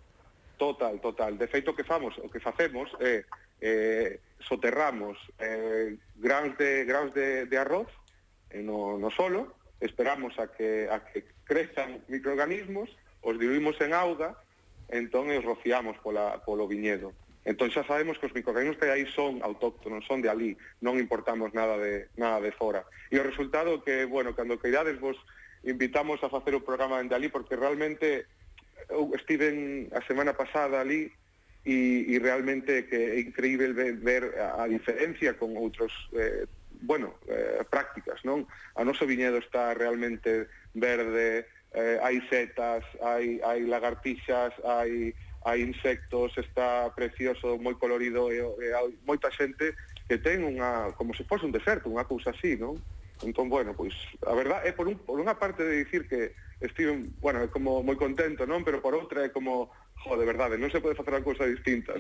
Total, 0.56 0.96
total. 1.04 1.36
De 1.36 1.52
feito, 1.52 1.76
o 1.76 1.76
que 1.76 1.84
famos, 1.84 2.16
o 2.24 2.32
que 2.32 2.40
facemos 2.40 2.88
é... 3.04 3.28
Eh, 3.60 4.16
eh 4.16 4.31
soterramos 4.48 5.18
eh, 5.40 5.98
grans 6.16 6.58
de 6.58 6.86
graus 6.86 7.14
de, 7.14 7.46
de 7.46 7.58
arroz 7.58 7.88
eh, 8.50 8.62
no, 8.62 8.98
no 8.98 9.10
solo, 9.12 9.56
esperamos 9.80 10.38
a 10.40 10.52
que, 10.52 10.88
a 10.90 11.06
que 11.06 11.26
crezan 11.44 12.04
microorganismos, 12.08 12.90
os 13.22 13.40
diluímos 13.40 13.80
en 13.82 13.94
auga, 13.94 14.38
entón 14.90 15.32
os 15.32 15.44
rociamos 15.44 15.98
pola, 16.00 16.42
polo 16.46 16.68
viñedo. 16.68 17.14
Entón 17.42 17.74
xa 17.74 17.82
sabemos 17.82 18.22
que 18.22 18.30
os 18.30 18.36
microorganismos 18.38 18.78
que 18.78 18.92
aí 18.92 19.10
son 19.10 19.42
autóctonos, 19.42 20.06
son 20.06 20.22
de 20.22 20.30
ali, 20.30 20.54
non 20.86 21.02
importamos 21.02 21.56
nada 21.58 21.80
de 21.82 22.06
nada 22.14 22.38
de 22.38 22.54
fora. 22.54 22.86
E 23.10 23.18
o 23.18 23.26
resultado 23.26 23.82
que, 23.82 24.06
bueno, 24.06 24.38
cando 24.38 24.62
queirades 24.62 25.02
vos 25.02 25.18
invitamos 25.66 26.22
a 26.22 26.30
facer 26.30 26.54
o 26.54 26.62
programa 26.62 27.02
de 27.02 27.14
ali 27.18 27.30
porque 27.34 27.58
realmente 27.58 28.30
eu 28.90 29.10
estiven 29.18 29.90
a 29.94 30.02
semana 30.06 30.38
pasada 30.38 30.82
ali 30.82 31.10
y, 31.64 32.16
y 32.16 32.20
realmente 32.20 32.88
que 32.88 33.14
é 33.14 33.20
increíble 33.20 33.74
ver, 33.74 33.96
ver 34.02 34.24
a, 34.40 34.64
a 34.64 34.66
diferencia 34.68 35.38
con 35.38 35.54
outros 35.58 35.94
eh, 36.14 36.50
bueno, 36.82 37.14
eh, 37.28 37.62
prácticas, 37.70 38.18
non? 38.26 38.50
A 38.74 38.82
noso 38.82 39.06
viñedo 39.06 39.38
está 39.38 39.78
realmente 39.78 40.50
verde, 40.74 41.46
eh, 41.78 42.02
hai 42.02 42.18
setas, 42.26 42.82
hai, 43.06 43.38
hai 43.46 43.62
lagartixas, 43.70 44.58
hai, 44.66 45.14
hai 45.46 45.62
insectos, 45.62 46.34
está 46.42 46.90
precioso, 46.98 47.62
moi 47.62 47.78
colorido, 47.78 48.34
e, 48.34 48.42
e 48.42 48.68
hai 48.74 48.98
moita 49.06 49.30
xente 49.30 49.78
que 50.10 50.18
ten 50.18 50.42
unha, 50.42 50.92
como 50.98 51.14
se 51.14 51.24
fose 51.30 51.46
un 51.46 51.54
deserto, 51.54 51.94
unha 51.94 52.10
cousa 52.10 52.34
así, 52.34 52.58
non? 52.58 52.82
Entón, 53.22 53.54
bueno, 53.54 53.78
pois, 53.78 53.94
a 54.26 54.34
verdad 54.34 54.66
é 54.66 54.74
por, 54.74 54.90
un, 54.90 54.98
por 54.98 55.22
unha 55.22 55.38
parte 55.38 55.62
de 55.62 55.86
dicir 55.86 56.10
que 56.10 56.34
estive, 56.58 57.14
bueno, 57.22 57.46
é 57.46 57.48
como 57.54 57.86
moi 57.86 57.94
contento, 57.94 58.50
non? 58.50 58.66
Pero 58.66 58.82
por 58.82 58.98
outra 58.98 59.22
é 59.26 59.30
como 59.30 59.70
jo, 60.04 60.18
de 60.18 60.26
verdade, 60.26 60.58
non 60.58 60.74
se 60.74 60.82
pode 60.82 60.98
facer 60.98 61.14
a 61.14 61.22
cousa 61.22 61.46
distinta. 61.46 61.94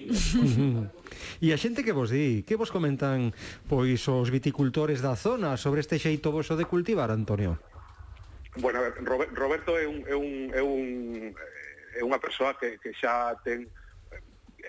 e 1.46 1.48
a 1.54 1.58
xente 1.58 1.86
que 1.86 1.94
vos 1.94 2.10
di, 2.10 2.42
que 2.42 2.58
vos 2.58 2.74
comentan 2.74 3.30
pois 3.70 4.02
os 4.10 4.34
viticultores 4.34 5.06
da 5.06 5.14
zona 5.14 5.54
sobre 5.56 5.86
este 5.86 6.02
xeito 6.02 6.34
voso 6.34 6.58
de 6.58 6.66
cultivar, 6.66 7.14
Antonio? 7.14 7.62
Bueno, 8.58 8.84
a 8.84 8.90
ver, 8.90 9.00
Roberto 9.38 9.78
é 9.78 9.88
un, 9.88 10.04
é 10.10 10.16
un, 10.16 10.30
é 10.52 10.62
un 10.62 10.84
eh, 11.32 12.00
é 12.00 12.02
unha 12.04 12.20
persoa 12.20 12.58
que, 12.58 12.82
que 12.82 12.92
xa 12.98 13.38
ten 13.46 13.70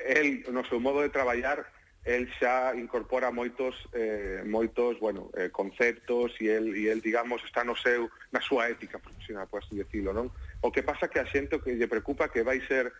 el 0.06 0.44
no 0.50 0.62
seu 0.66 0.78
modo 0.78 1.00
de 1.00 1.10
traballar 1.10 1.64
el 2.04 2.26
xa 2.34 2.74
incorpora 2.74 3.30
moitos 3.30 3.78
eh, 3.94 4.42
moitos, 4.44 4.98
bueno, 4.98 5.30
eh, 5.38 5.50
conceptos 5.54 6.34
e 6.42 6.50
el, 6.50 6.74
e 6.74 6.90
el, 6.90 7.00
digamos, 7.00 7.38
está 7.46 7.62
no 7.62 7.78
seu 7.78 8.10
na 8.34 8.42
súa 8.42 8.66
ética 8.66 8.98
profesional, 8.98 9.46
por 9.46 9.62
así 9.62 9.78
decirlo, 9.78 10.10
non? 10.10 10.26
O 10.66 10.74
que 10.74 10.82
pasa 10.82 11.06
que 11.06 11.22
a 11.22 11.26
xente 11.30 11.62
que 11.62 11.78
lle 11.78 11.86
preocupa 11.86 12.26
que 12.26 12.42
vai 12.42 12.58
ser 12.66 12.90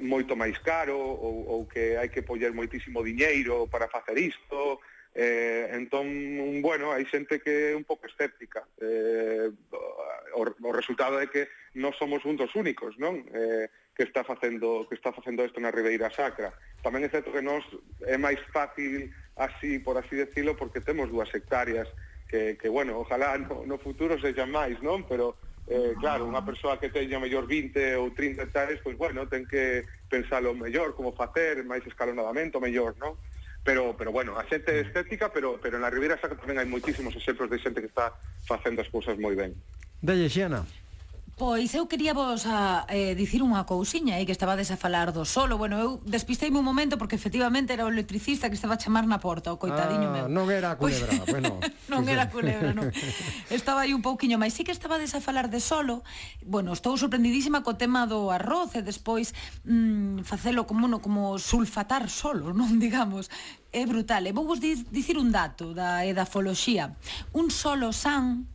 moito 0.00 0.36
máis 0.36 0.58
caro 0.60 0.96
ou, 0.96 1.46
ou 1.48 1.60
que 1.66 1.96
hai 1.96 2.08
que 2.08 2.22
poller 2.22 2.52
moitísimo 2.52 3.02
diñeiro 3.02 3.66
para 3.68 3.88
facer 3.88 4.18
isto. 4.18 4.80
Eh, 5.16 5.72
entón, 5.72 6.04
bueno, 6.60 6.92
hai 6.92 7.08
xente 7.08 7.40
que 7.40 7.72
é 7.72 7.76
un 7.76 7.88
pouco 7.88 8.04
escéptica. 8.04 8.68
Eh, 8.76 9.48
o, 10.36 10.42
o 10.44 10.70
resultado 10.76 11.16
é 11.16 11.26
que 11.26 11.48
non 11.80 11.96
somos 11.96 12.20
un 12.28 12.36
dos 12.36 12.52
únicos 12.52 13.00
non? 13.00 13.24
Eh, 13.32 13.68
que 13.96 14.04
está 14.04 14.24
facendo 14.28 14.84
que 14.84 14.94
está 14.94 15.12
facendo 15.16 15.40
isto 15.40 15.56
na 15.56 15.72
Ribeira 15.72 16.12
Sacra. 16.12 16.52
Tamén 16.84 17.00
é 17.00 17.08
certo 17.08 17.32
que 17.32 17.40
nos 17.40 17.64
é 18.04 18.20
máis 18.20 18.36
fácil 18.52 19.08
así, 19.40 19.80
por 19.80 19.96
así 19.96 20.20
decirlo, 20.20 20.52
porque 20.52 20.84
temos 20.84 21.08
dúas 21.08 21.32
hectáreas 21.32 21.88
que, 22.28 22.60
que 22.60 22.68
bueno, 22.68 23.00
ojalá 23.00 23.38
no, 23.38 23.64
no 23.64 23.80
futuro 23.80 24.20
sexan 24.20 24.52
máis, 24.52 24.76
non? 24.84 25.08
Pero 25.08 25.40
eh, 25.66 25.94
claro, 25.98 26.26
unha 26.30 26.46
persoa 26.46 26.78
que 26.78 26.94
teña 26.94 27.18
mellor 27.18 27.50
20 27.50 27.98
ou 27.98 28.14
30 28.14 28.46
hectáreas, 28.46 28.78
pois 28.86 28.94
bueno, 28.94 29.26
ten 29.26 29.42
que 29.46 29.82
pensalo 30.06 30.54
mellor, 30.54 30.94
como 30.94 31.10
facer, 31.10 31.66
máis 31.66 31.82
escalonadamento, 31.82 32.62
mellor, 32.62 32.94
non? 33.02 33.18
Pero, 33.66 33.98
pero 33.98 34.14
bueno, 34.14 34.38
a 34.38 34.46
xente 34.46 34.70
é 34.70 34.86
escéptica, 34.86 35.34
pero, 35.34 35.58
pero 35.58 35.74
na 35.82 35.90
Ribeira 35.90 36.14
Sacra 36.22 36.38
tamén 36.38 36.62
hai 36.62 36.68
moitísimos 36.70 37.10
exemplos 37.18 37.50
de 37.50 37.58
xente 37.58 37.82
que 37.82 37.90
está 37.90 38.14
facendo 38.46 38.78
as 38.78 38.86
cousas 38.86 39.18
moi 39.18 39.34
ben. 39.34 39.58
Dalle, 39.98 40.30
Xiana. 40.30 40.62
Pois 41.36 41.74
eu 41.74 41.84
quería 41.86 42.14
vos 42.14 42.48
a, 42.48 42.88
eh, 42.88 43.12
dicir 43.12 43.44
unha 43.44 43.68
cousiña 43.68 44.16
aí 44.16 44.24
eh, 44.24 44.26
que 44.26 44.32
estabades 44.32 44.72
a 44.72 44.80
falar 44.80 45.12
do 45.12 45.28
solo. 45.28 45.60
Bueno, 45.60 45.76
eu 45.76 46.00
despisteime 46.00 46.56
un 46.56 46.64
momento 46.64 46.96
porque 46.96 47.12
efectivamente 47.12 47.76
era 47.76 47.84
o 47.84 47.92
electricista 47.92 48.48
que 48.48 48.56
estaba 48.56 48.72
a 48.72 48.80
chamar 48.80 49.04
na 49.04 49.20
porta, 49.20 49.52
o 49.52 49.60
coitadiño 49.60 50.08
ah, 50.08 50.14
meu. 50.16 50.26
Non 50.32 50.48
era 50.48 50.72
a 50.72 50.80
pois 50.80 50.96
culebra, 50.96 51.28
pois, 51.28 51.28
bueno. 51.36 51.60
non 51.92 52.08
era 52.08 52.24
a 52.24 52.32
culebra, 52.32 52.72
non. 52.72 52.88
Estaba 53.52 53.84
aí 53.84 53.92
un 53.92 54.00
pouquiño, 54.00 54.40
mas 54.40 54.56
sí 54.56 54.64
que 54.64 54.72
estabades 54.72 55.12
a 55.12 55.20
falar 55.20 55.52
de 55.52 55.60
solo. 55.60 56.00
Bueno, 56.40 56.72
estou 56.72 56.96
sorprendidísima 56.96 57.60
co 57.60 57.76
tema 57.76 58.08
do 58.08 58.32
arroz 58.32 58.72
e 58.72 58.80
despois 58.80 59.36
mm, 59.68 60.24
facelo 60.24 60.64
como, 60.64 60.88
no, 60.88 61.04
como 61.04 61.36
sulfatar 61.36 62.08
solo, 62.08 62.56
non 62.56 62.80
digamos 62.80 63.28
é 63.76 63.84
brutal. 63.84 64.24
E 64.24 64.32
vou 64.32 64.48
vos 64.48 64.56
dicir 64.64 65.20
un 65.20 65.36
dato 65.36 65.76
da 65.76 66.00
edafoloxía. 66.08 66.96
Un 67.36 67.52
solo 67.52 67.92
san 67.92 68.48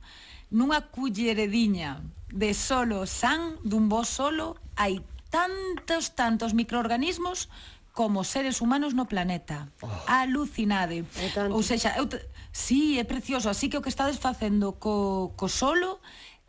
nunha 0.50 0.82
cullerediña 0.90 2.02
de 2.32 2.54
solo 2.54 3.06
san 3.06 3.60
dun 3.64 3.90
bo 3.92 4.04
solo 4.04 4.56
hai 4.76 5.04
tantos, 5.32 6.16
tantos 6.16 6.54
microorganismos 6.54 7.52
como 7.92 8.24
seres 8.24 8.62
humanos 8.62 8.94
no 8.96 9.08
planeta. 9.08 9.68
Oh. 9.82 9.90
Alucinade. 10.08 11.04
Ou 11.52 11.64
sexa, 11.64 11.96
eu 12.00 12.08
te... 12.08 12.24
sí, 12.52 13.00
é 13.00 13.04
precioso, 13.04 13.52
así 13.52 13.68
que 13.68 13.76
o 13.76 13.84
que 13.84 13.92
estades 13.92 14.20
facendo 14.20 14.80
co, 14.80 15.36
co 15.36 15.52
solo 15.52 16.00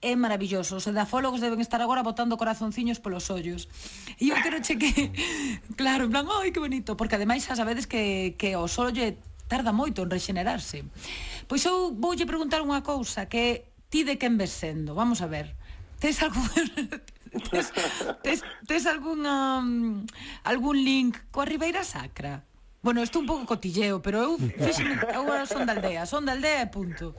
é 0.03 0.15
maravilloso. 0.15 0.79
Os 0.79 0.87
edafólogos 0.87 1.43
deben 1.43 1.63
estar 1.63 1.83
agora 1.83 2.03
botando 2.03 2.39
corazonciños 2.39 2.99
polos 2.99 3.31
ollos. 3.31 3.67
E 4.19 4.31
eu 4.31 4.39
quero 4.43 4.63
che 4.63 4.79
que... 4.79 5.11
Claro, 5.79 6.07
en 6.07 6.11
plan, 6.11 6.27
ai, 6.31 6.51
que 6.51 6.63
bonito. 6.63 6.99
Porque 6.99 7.19
ademais 7.19 7.47
xa 7.47 7.59
sabedes 7.59 7.87
que, 7.87 8.35
que 8.39 8.55
o 8.55 8.67
solo 8.71 8.91
lle 8.91 9.19
tarda 9.51 9.75
moito 9.75 10.03
en 10.03 10.11
rexenerarse. 10.11 10.87
Pois 11.51 11.63
eu 11.67 11.95
voulle 11.95 12.27
preguntar 12.27 12.63
unha 12.63 12.83
cousa 12.87 13.27
que 13.27 13.71
ti 13.91 14.07
de 14.07 14.19
quen 14.19 14.39
ves 14.39 14.55
sendo? 14.55 14.95
Vamos 14.95 15.23
a 15.23 15.31
ver 15.31 15.55
tes 16.03 16.21
algún 16.21 16.51
tes, 17.51 17.73
tes, 18.23 18.43
tes 18.67 18.87
alguna 18.87 19.63
um, 19.63 20.05
algún 20.43 20.83
link 20.83 21.17
coa 21.31 21.47
Ribeira 21.47 21.87
Sacra? 21.87 22.43
Bueno, 22.83 23.01
isto 23.01 23.23
un 23.23 23.27
pouco 23.27 23.47
cotilleo, 23.47 24.03
pero 24.03 24.19
eu 24.19 24.35
fíxeme, 24.35 24.99
agora 25.15 25.47
son 25.47 25.63
da 25.63 25.79
aldea, 25.79 26.03
son 26.03 26.27
da 26.27 26.35
aldea 26.35 26.67
e 26.67 26.69
punto. 26.69 27.15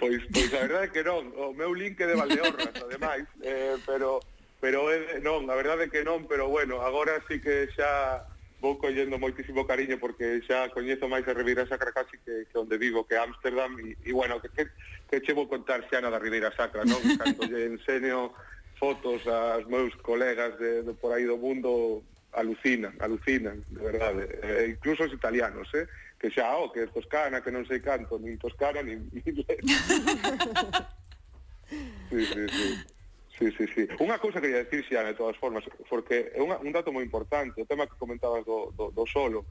pois, 0.00 0.24
pois 0.32 0.50
a 0.56 0.64
verdade 0.64 0.88
é 0.88 0.92
que 0.96 1.04
non, 1.04 1.28
o 1.36 1.52
meu 1.52 1.76
link 1.76 2.00
é 2.00 2.08
de 2.08 2.16
Valdeorras, 2.16 2.72
ademais, 2.80 3.28
eh, 3.44 3.76
pero 3.84 4.24
pero 4.64 4.88
eh, 4.88 5.20
non, 5.20 5.44
a 5.52 5.54
verdade 5.54 5.86
é 5.86 5.92
que 5.92 6.00
non, 6.00 6.24
pero 6.24 6.48
bueno, 6.48 6.80
agora 6.80 7.20
sí 7.28 7.44
que 7.44 7.68
xa 7.76 8.24
vou 8.60 8.78
collendo 8.78 9.18
moitísimo 9.18 9.66
cariño 9.66 9.98
porque 9.98 10.42
xa 10.42 10.68
coñezo 10.74 11.06
máis 11.06 11.26
a 11.28 11.34
Ribeira 11.34 11.66
Sacra 11.66 11.94
casi 11.94 12.18
que, 12.18 12.46
que 12.50 12.58
onde 12.58 12.78
vivo, 12.78 13.06
que 13.06 13.14
Ámsterdam 13.14 13.78
e, 13.78 13.94
e 14.02 14.12
bueno, 14.12 14.42
que, 14.42 14.50
que, 14.50 14.66
que 15.06 15.20
che 15.22 15.32
vou 15.32 15.46
contar 15.46 15.86
xa 15.86 16.02
na 16.02 16.10
da 16.10 16.18
Ribeira 16.18 16.50
Sacra, 16.58 16.82
non? 16.82 16.98
Cando 17.20 17.46
lle 17.46 17.70
enseño 17.70 18.34
fotos 18.74 19.22
aos 19.26 19.66
meus 19.70 19.94
colegas 20.02 20.58
de, 20.58 20.82
de 20.82 20.92
por 20.94 21.14
aí 21.14 21.22
do 21.22 21.38
mundo 21.38 22.02
alucinan, 22.34 22.94
alucinan, 22.98 23.62
de 23.70 23.82
verdade. 23.82 24.26
Eh, 24.42 24.74
incluso 24.74 25.06
os 25.06 25.14
italianos, 25.14 25.70
eh? 25.74 25.86
Que 26.18 26.34
xa, 26.34 26.50
oh, 26.58 26.74
que 26.74 26.90
Toscana, 26.90 27.38
que 27.38 27.54
non 27.54 27.62
sei 27.62 27.78
canto, 27.78 28.18
nin 28.18 28.42
Toscana, 28.42 28.82
nin... 28.82 29.06
sí, 32.10 32.20
sí, 32.26 32.42
sí. 32.50 32.97
Sí, 33.38 33.52
sí, 33.56 33.66
sí. 33.70 33.86
Unha 34.02 34.18
cousa 34.18 34.42
que 34.42 34.50
dicir, 34.50 34.82
xa, 34.90 35.06
de 35.06 35.14
todas 35.14 35.38
formas, 35.38 35.62
porque 35.86 36.34
é 36.34 36.42
unha, 36.42 36.58
un 36.58 36.74
dato 36.74 36.90
moi 36.90 37.06
importante, 37.06 37.62
o 37.62 37.70
tema 37.70 37.86
que 37.86 37.94
comentabas 37.94 38.42
do, 38.42 38.74
do, 38.74 38.90
do 38.90 39.04
solo. 39.06 39.46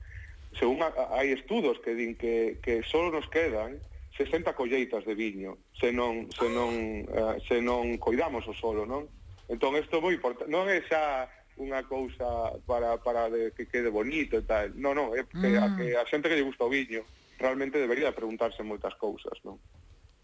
Según 0.59 0.83
a, 0.83 0.91
hai 1.15 1.31
estudos 1.31 1.79
que 1.79 1.95
din 1.95 2.19
que, 2.19 2.59
que 2.59 2.83
solo 2.83 3.15
nos 3.15 3.31
quedan 3.31 3.79
60 4.19 4.51
colleitas 4.59 5.07
de 5.07 5.15
viño, 5.15 5.55
se 5.71 5.95
non, 5.95 6.27
se 6.35 6.51
non, 6.51 7.07
uh, 7.07 7.39
se 7.47 7.63
non 7.63 7.95
coidamos 7.95 8.43
o 8.51 8.53
solo, 8.53 8.83
non? 8.83 9.07
Entón, 9.47 9.79
isto 9.79 9.97
é 9.97 10.03
moi 10.03 10.11
importante. 10.11 10.51
Non 10.51 10.67
é 10.67 10.83
xa 10.83 11.31
unha 11.55 11.79
cousa 11.87 12.59
para, 12.67 12.99
para 12.99 13.31
de, 13.31 13.55
que 13.55 13.71
quede 13.71 13.87
bonito 13.87 14.35
e 14.35 14.43
tal. 14.43 14.75
Non, 14.75 14.99
non, 14.99 15.15
é 15.15 15.23
que, 15.23 15.47
mm. 15.47 15.63
a, 15.63 15.67
que 15.79 15.85
a 15.95 16.03
xente 16.03 16.27
que 16.27 16.35
lle 16.35 16.43
gusta 16.43 16.67
o 16.67 16.73
viño 16.73 17.07
realmente 17.39 17.79
debería 17.79 18.11
preguntarse 18.11 18.67
moitas 18.67 18.99
cousas, 18.99 19.39
non? 19.47 19.55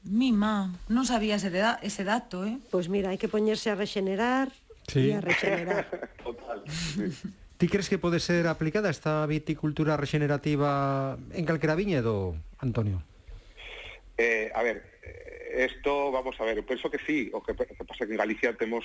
Mi 0.03 0.35
non 0.35 1.07
sabía 1.07 1.39
ese, 1.39 1.47
da, 1.47 1.79
ese 1.79 2.03
dato, 2.03 2.43
eh? 2.43 2.59
Pois 2.67 2.87
pues 2.87 2.91
mira, 2.91 3.11
hai 3.11 3.19
que 3.19 3.31
poñerse 3.31 3.71
a 3.71 3.79
rexenerar 3.79 4.51
sí. 4.91 5.09
e 5.09 5.15
a 5.15 5.23
rexenerar. 5.23 5.87
Total. 6.23 6.59
Ti 7.55 7.65
crees 7.71 7.87
que 7.87 7.95
pode 7.95 8.19
ser 8.19 8.51
aplicada 8.51 8.91
esta 8.91 9.23
viticultura 9.23 9.95
rexenerativa 9.95 11.15
en 11.31 11.47
calquera 11.47 11.79
viñedo, 11.79 12.35
Antonio? 12.59 12.99
Eh, 14.19 14.51
a 14.51 14.59
ver, 14.59 14.99
eh, 15.07 15.71
esto, 15.71 16.11
vamos 16.11 16.35
a 16.35 16.43
ver, 16.43 16.59
eu 16.59 16.67
penso 16.67 16.91
que 16.91 16.99
sí, 16.99 17.31
o 17.31 17.39
que, 17.39 17.55
que 17.55 17.87
pasa 17.87 18.03
que 18.03 18.11
en 18.11 18.19
Galicia 18.19 18.51
temos 18.59 18.83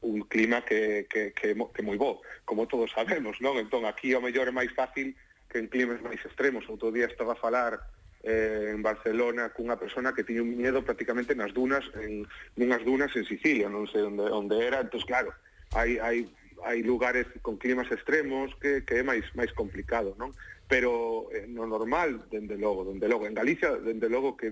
un 0.00 0.24
clima 0.24 0.64
que, 0.64 1.06
que, 1.12 1.36
que, 1.36 1.52
que 1.52 1.82
moi 1.84 2.00
bo, 2.00 2.24
como 2.48 2.64
todos 2.64 2.88
sabemos, 2.96 3.36
non? 3.44 3.60
Entón, 3.60 3.84
aquí 3.84 4.16
o 4.16 4.24
mellor 4.24 4.48
é 4.48 4.54
máis 4.54 4.72
fácil 4.72 5.12
que 5.52 5.60
en 5.60 5.68
climas 5.68 6.00
máis 6.00 6.24
extremos. 6.24 6.64
Outro 6.72 6.88
día 6.88 7.04
estaba 7.04 7.36
a 7.36 7.42
falar 7.42 7.76
eh, 8.22 8.72
en 8.74 8.82
Barcelona 8.82 9.50
cunha 9.50 9.78
persona 9.78 10.12
que 10.12 10.24
tiña 10.24 10.42
un 10.42 10.50
viñedo 10.50 10.82
prácticamente 10.82 11.34
nas 11.38 11.54
dunas, 11.54 11.86
en, 11.94 12.26
nunhas 12.58 12.82
dunas 12.82 13.14
en 13.14 13.24
Sicilia, 13.24 13.70
non 13.70 13.86
sei 13.86 14.02
onde, 14.02 14.26
onde 14.26 14.58
era, 14.58 14.82
entón 14.82 15.02
claro, 15.06 15.30
hai, 15.74 16.02
hai, 16.02 16.26
hai 16.66 16.82
lugares 16.82 17.26
con 17.42 17.58
climas 17.58 17.86
extremos 17.94 18.50
que, 18.58 18.82
que 18.82 19.00
é 19.00 19.04
máis 19.06 19.22
máis 19.38 19.54
complicado, 19.54 20.18
non? 20.18 20.34
Pero 20.66 21.30
eh, 21.32 21.46
no 21.46 21.64
normal, 21.64 22.26
dende 22.28 22.58
logo, 22.58 22.84
dende 22.84 23.08
logo, 23.08 23.24
en 23.24 23.38
Galicia, 23.38 23.78
dende 23.78 24.10
logo 24.10 24.36
que 24.36 24.50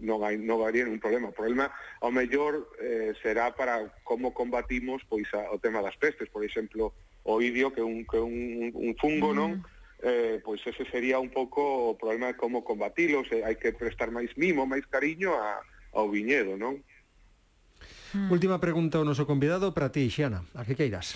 non 0.00 0.24
hai 0.24 0.38
non 0.40 0.62
varía 0.62 0.88
un 0.88 1.02
problema. 1.02 1.28
O 1.28 1.36
problema 1.36 1.68
ao 2.00 2.14
mellor 2.14 2.70
eh, 2.80 3.12
será 3.20 3.52
para 3.52 3.90
como 4.06 4.32
combatimos 4.32 5.02
pois 5.10 5.28
a, 5.36 5.50
o 5.52 5.58
tema 5.58 5.82
das 5.84 5.98
pestes, 5.98 6.30
por 6.32 6.46
exemplo, 6.46 6.94
o 7.26 7.42
idio 7.42 7.74
que 7.74 7.82
un 7.82 8.06
que 8.06 8.16
un, 8.16 8.72
un 8.72 8.90
fungo, 8.96 9.34
mm. 9.34 9.36
non? 9.36 9.52
eh, 10.02 10.40
pois 10.44 10.60
ese 10.64 10.84
sería 10.88 11.20
un 11.20 11.28
pouco 11.28 11.92
o 11.92 11.98
problema 12.00 12.32
de 12.32 12.36
como 12.36 12.64
combatilos, 12.64 13.28
eh, 13.32 13.44
hai 13.44 13.60
que 13.60 13.76
prestar 13.76 14.08
máis 14.08 14.32
mimo, 14.40 14.64
máis 14.64 14.84
cariño 14.88 15.36
a, 15.36 15.60
ao 15.92 16.08
viñedo, 16.08 16.56
non? 16.56 16.80
Mm. 18.16 18.32
Última 18.32 18.58
pregunta 18.58 18.98
ao 18.98 19.06
noso 19.06 19.28
convidado 19.28 19.76
para 19.76 19.92
ti, 19.92 20.08
Xiana, 20.08 20.42
a 20.56 20.64
que 20.64 20.74
queiras? 20.74 21.14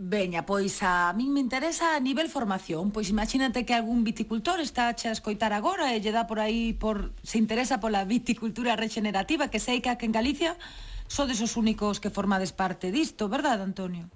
Veña, 0.00 0.48
pois 0.48 0.80
a 0.80 1.12
min 1.12 1.28
me 1.28 1.44
interesa 1.44 1.92
a 1.96 2.00
nivel 2.00 2.32
formación, 2.32 2.88
pois 2.88 3.12
imagínate 3.12 3.68
que 3.68 3.76
algún 3.76 4.00
viticultor 4.00 4.60
está 4.60 4.88
a 4.88 4.96
escoitar 4.96 5.52
agora 5.52 5.92
e 5.92 6.00
lle 6.00 6.08
dá 6.08 6.24
por 6.24 6.40
aí 6.40 6.72
por 6.72 7.12
se 7.20 7.36
interesa 7.36 7.84
pola 7.84 8.08
viticultura 8.08 8.80
regenerativa, 8.80 9.52
que 9.52 9.60
sei 9.60 9.84
que 9.84 9.92
aquí 9.92 10.08
en 10.08 10.16
Galicia 10.16 10.56
sodes 11.04 11.44
os 11.44 11.56
únicos 11.60 12.00
que 12.00 12.08
formades 12.08 12.56
parte 12.56 12.88
disto, 12.88 13.28
verdad, 13.28 13.60
Antonio? 13.60 14.08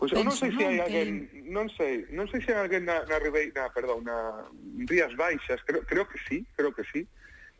Pois 0.00 0.16
eu 0.16 0.24
non 0.24 0.32
sei 0.32 0.48
se 0.56 0.64
hai 0.64 0.80
alguén, 0.80 1.28
non 1.52 1.68
sei, 1.76 2.08
non 2.08 2.24
sei 2.32 2.40
se 2.40 2.56
hai 2.56 2.64
alguén 2.64 2.88
na, 2.88 3.04
na 3.04 3.20
Ribeira, 3.20 3.68
perdón, 3.68 4.08
na 4.08 4.48
Rías 4.88 5.12
Baixas, 5.12 5.60
creo, 5.60 5.84
creo 5.84 6.08
que 6.08 6.16
sí, 6.24 6.40
creo 6.56 6.72
que 6.72 6.88
sí. 6.88 7.04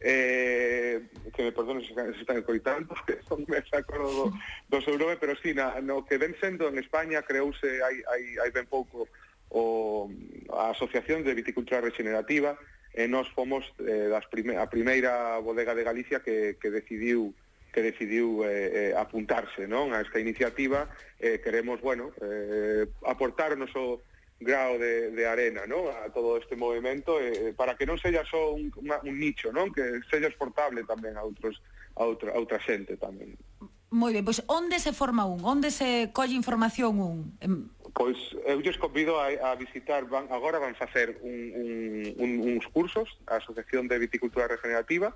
Eh, 0.01 1.05
que 1.37 1.45
me 1.45 1.53
perdono 1.53 1.85
se, 1.85 1.93
se 1.93 2.25
están 2.25 2.41
coitando, 2.41 2.97
que 3.05 3.21
non 3.29 3.45
me 3.45 3.61
acordo 3.61 4.09
do, 4.09 4.27
do 4.73 4.79
seu 4.81 4.97
nome, 4.97 5.21
pero 5.21 5.37
sí, 5.37 5.53
na, 5.53 5.85
no 5.85 6.09
que 6.09 6.17
ven 6.17 6.33
sendo 6.41 6.73
en 6.73 6.81
España 6.81 7.21
creouse 7.21 7.85
hai, 7.85 8.01
hai, 8.09 8.23
hai 8.41 8.49
ben 8.49 8.65
pouco 8.65 9.05
o, 9.53 10.09
a 10.49 10.73
Asociación 10.73 11.21
de 11.21 11.37
Viticultura 11.37 11.85
Regenerativa 11.85 12.57
e 12.97 13.05
nós 13.05 13.29
fomos 13.37 13.69
eh, 13.85 14.09
das 14.09 14.25
prime, 14.33 14.57
a 14.57 14.65
primeira 14.65 15.37
bodega 15.45 15.77
de 15.77 15.85
Galicia 15.85 16.25
que, 16.25 16.57
que 16.57 16.73
decidiu 16.73 17.37
que 17.73 17.83
decidiu 17.83 18.45
eh, 18.45 18.91
eh, 18.91 18.93
apuntarse 18.95 19.67
non 19.67 19.95
a 19.95 20.03
esta 20.03 20.19
iniciativa 20.19 20.91
eh, 21.19 21.39
queremos 21.39 21.81
bueno 21.81 22.11
eh, 22.21 22.87
aportar 23.07 23.55
o 23.55 23.61
noso 23.61 24.03
grao 24.41 24.79
de, 24.79 25.11
de 25.13 25.25
arena 25.27 25.67
non? 25.67 25.89
a 25.91 26.11
todo 26.11 26.37
este 26.37 26.57
movimento 26.57 27.21
eh, 27.21 27.53
para 27.55 27.77
que 27.77 27.87
non 27.87 28.01
sella 28.01 28.27
só 28.27 28.53
un, 28.57 28.73
una, 28.81 28.99
un 29.07 29.17
nicho 29.21 29.53
non 29.53 29.71
que 29.71 30.03
sella 30.09 30.29
exportable 30.29 30.83
tamén 30.89 31.15
a 31.15 31.23
outros 31.23 31.61
a 31.97 32.07
outra, 32.07 32.33
a 32.35 32.39
outra 32.41 32.59
xente 32.59 32.97
tamén 32.97 33.37
Moi 33.91 34.15
ben, 34.15 34.23
pois 34.23 34.39
onde 34.47 34.79
se 34.79 34.95
forma 34.95 35.27
un? 35.27 35.43
Onde 35.43 35.75
se 35.75 36.15
colle 36.15 36.39
información 36.39 37.03
un? 37.03 37.35
Pois 37.91 38.15
eu 38.47 38.63
lles 38.63 38.79
convido 38.79 39.19
a, 39.19 39.35
a 39.51 39.59
visitar, 39.59 40.07
van, 40.07 40.31
agora 40.31 40.63
van 40.63 40.79
facer 40.79 41.19
un, 41.27 41.35
un, 41.59 41.67
un, 42.23 42.31
uns 42.55 42.71
cursos, 42.71 43.19
a 43.27 43.43
Asociación 43.43 43.91
de 43.91 43.99
Viticultura 43.99 44.47
Regenerativa, 44.47 45.11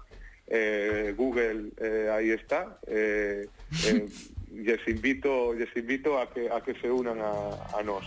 eh, 0.47 1.15
Google 1.17 1.73
eh, 1.79 2.11
aí 2.13 2.31
está. 2.31 2.79
Eh, 2.87 3.49
eh, 3.87 4.07
les 4.55 4.87
invito 4.87 5.53
les 5.53 5.75
invito 5.77 6.19
a 6.19 6.31
que, 6.31 6.49
a 6.49 6.61
que 6.61 6.75
se 6.75 6.91
unan 6.91 7.19
a, 7.21 7.79
a 7.79 7.83
nós 7.83 8.07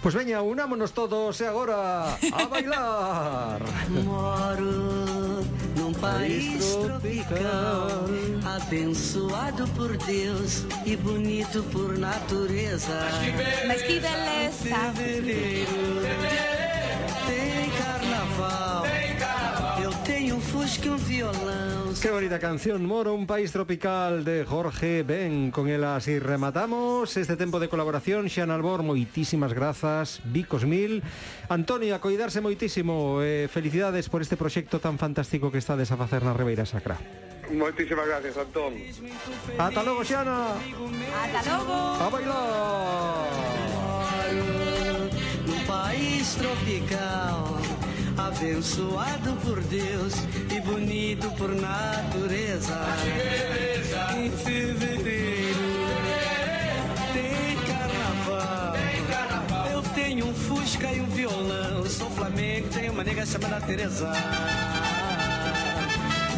Pois 0.00 0.14
pues 0.14 0.24
veña, 0.24 0.42
unámonos 0.42 0.92
todos 0.92 1.40
e 1.40 1.44
agora 1.44 2.14
a 2.14 2.44
bailar. 2.46 3.58
Moro 3.90 5.42
num 5.76 5.92
país 5.94 6.76
tropical 6.76 8.06
Abençoado 8.46 9.66
por 9.74 9.96
Deus 9.96 10.64
e 10.86 10.94
bonito 10.94 11.64
por 11.72 11.98
natureza. 11.98 13.10
Mas 13.66 13.82
que 13.82 13.98
beleza 13.98 14.94
que 20.76 20.90
un 20.90 20.98
violão. 21.08 21.94
Qué 22.02 22.10
bonita 22.10 22.38
canción, 22.38 22.84
Moro, 22.84 23.14
un 23.14 23.26
país 23.26 23.50
tropical 23.52 24.24
de 24.24 24.44
Jorge 24.44 25.02
Ben. 25.02 25.50
Con 25.50 25.68
el 25.68 25.82
así 25.84 26.18
rematamos 26.18 27.16
este 27.16 27.36
tempo 27.36 27.58
de 27.58 27.68
colaboración. 27.68 28.28
Xan 28.28 28.50
Albor, 28.50 28.82
moitísimas 28.82 29.54
grazas. 29.54 30.20
Vicos 30.24 30.66
mil. 30.66 31.02
Antonio, 31.48 31.94
a 31.94 32.00
coidarse 32.00 32.42
moitísimo. 32.44 33.22
Eh, 33.22 33.48
felicidades 33.48 34.10
por 34.12 34.20
este 34.20 34.36
proxecto 34.36 34.80
tan 34.80 34.98
fantástico 34.98 35.50
que 35.50 35.56
estades 35.58 35.88
a 35.88 35.96
facer 35.96 36.20
na 36.20 36.36
Ribeira 36.36 36.68
Sacra. 36.68 37.00
Moitísimas 37.48 38.04
gracias, 38.04 38.36
Antón. 38.36 38.76
Ata 39.56 39.80
logo, 39.80 40.04
Xana. 40.04 40.52
Ata 40.52 41.40
logo. 41.48 41.78
A 41.96 42.08
bailar. 42.12 43.24
Un 45.48 45.60
país 45.64 46.36
tropical. 46.36 47.47
Abençoado 48.18 49.32
por 49.44 49.60
Deus 49.62 50.14
e 50.50 50.60
bonito 50.60 51.30
por 51.36 51.54
natureza. 51.54 52.78
Em 54.16 54.30
fevereiro 54.30 55.58
tem 57.12 57.56
carnaval. 57.66 58.74
Eu 59.72 59.82
tenho 59.94 60.26
um 60.26 60.34
fusca 60.34 60.92
e 60.92 61.00
um 61.00 61.06
violão. 61.06 61.84
Sou 61.86 62.10
flamengo, 62.10 62.68
tenho 62.68 62.92
uma 62.92 63.04
nega 63.04 63.24
chamada 63.24 63.60
Teresa. 63.64 64.12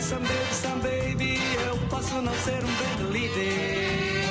Some 0.03 0.27
baby, 0.27 0.55
some 0.55 0.83
baby, 0.83 1.41
eu 1.67 1.77
posso 1.89 2.21
não 2.21 2.35
ser 2.35 2.63
um 2.63 2.75
band 2.75 3.11
líder. 3.13 4.27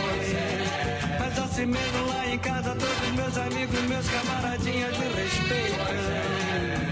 Mas 1.19 1.39
assim 1.39 1.65
mesmo 1.65 2.07
lá 2.07 2.27
em 2.27 2.37
casa, 2.37 2.75
todos 2.75 3.11
meus 3.15 3.37
amigos, 3.37 3.81
meus 3.87 4.07
camaradinhas 4.09 4.97
me 4.97 5.05
respeitam. 5.05 6.88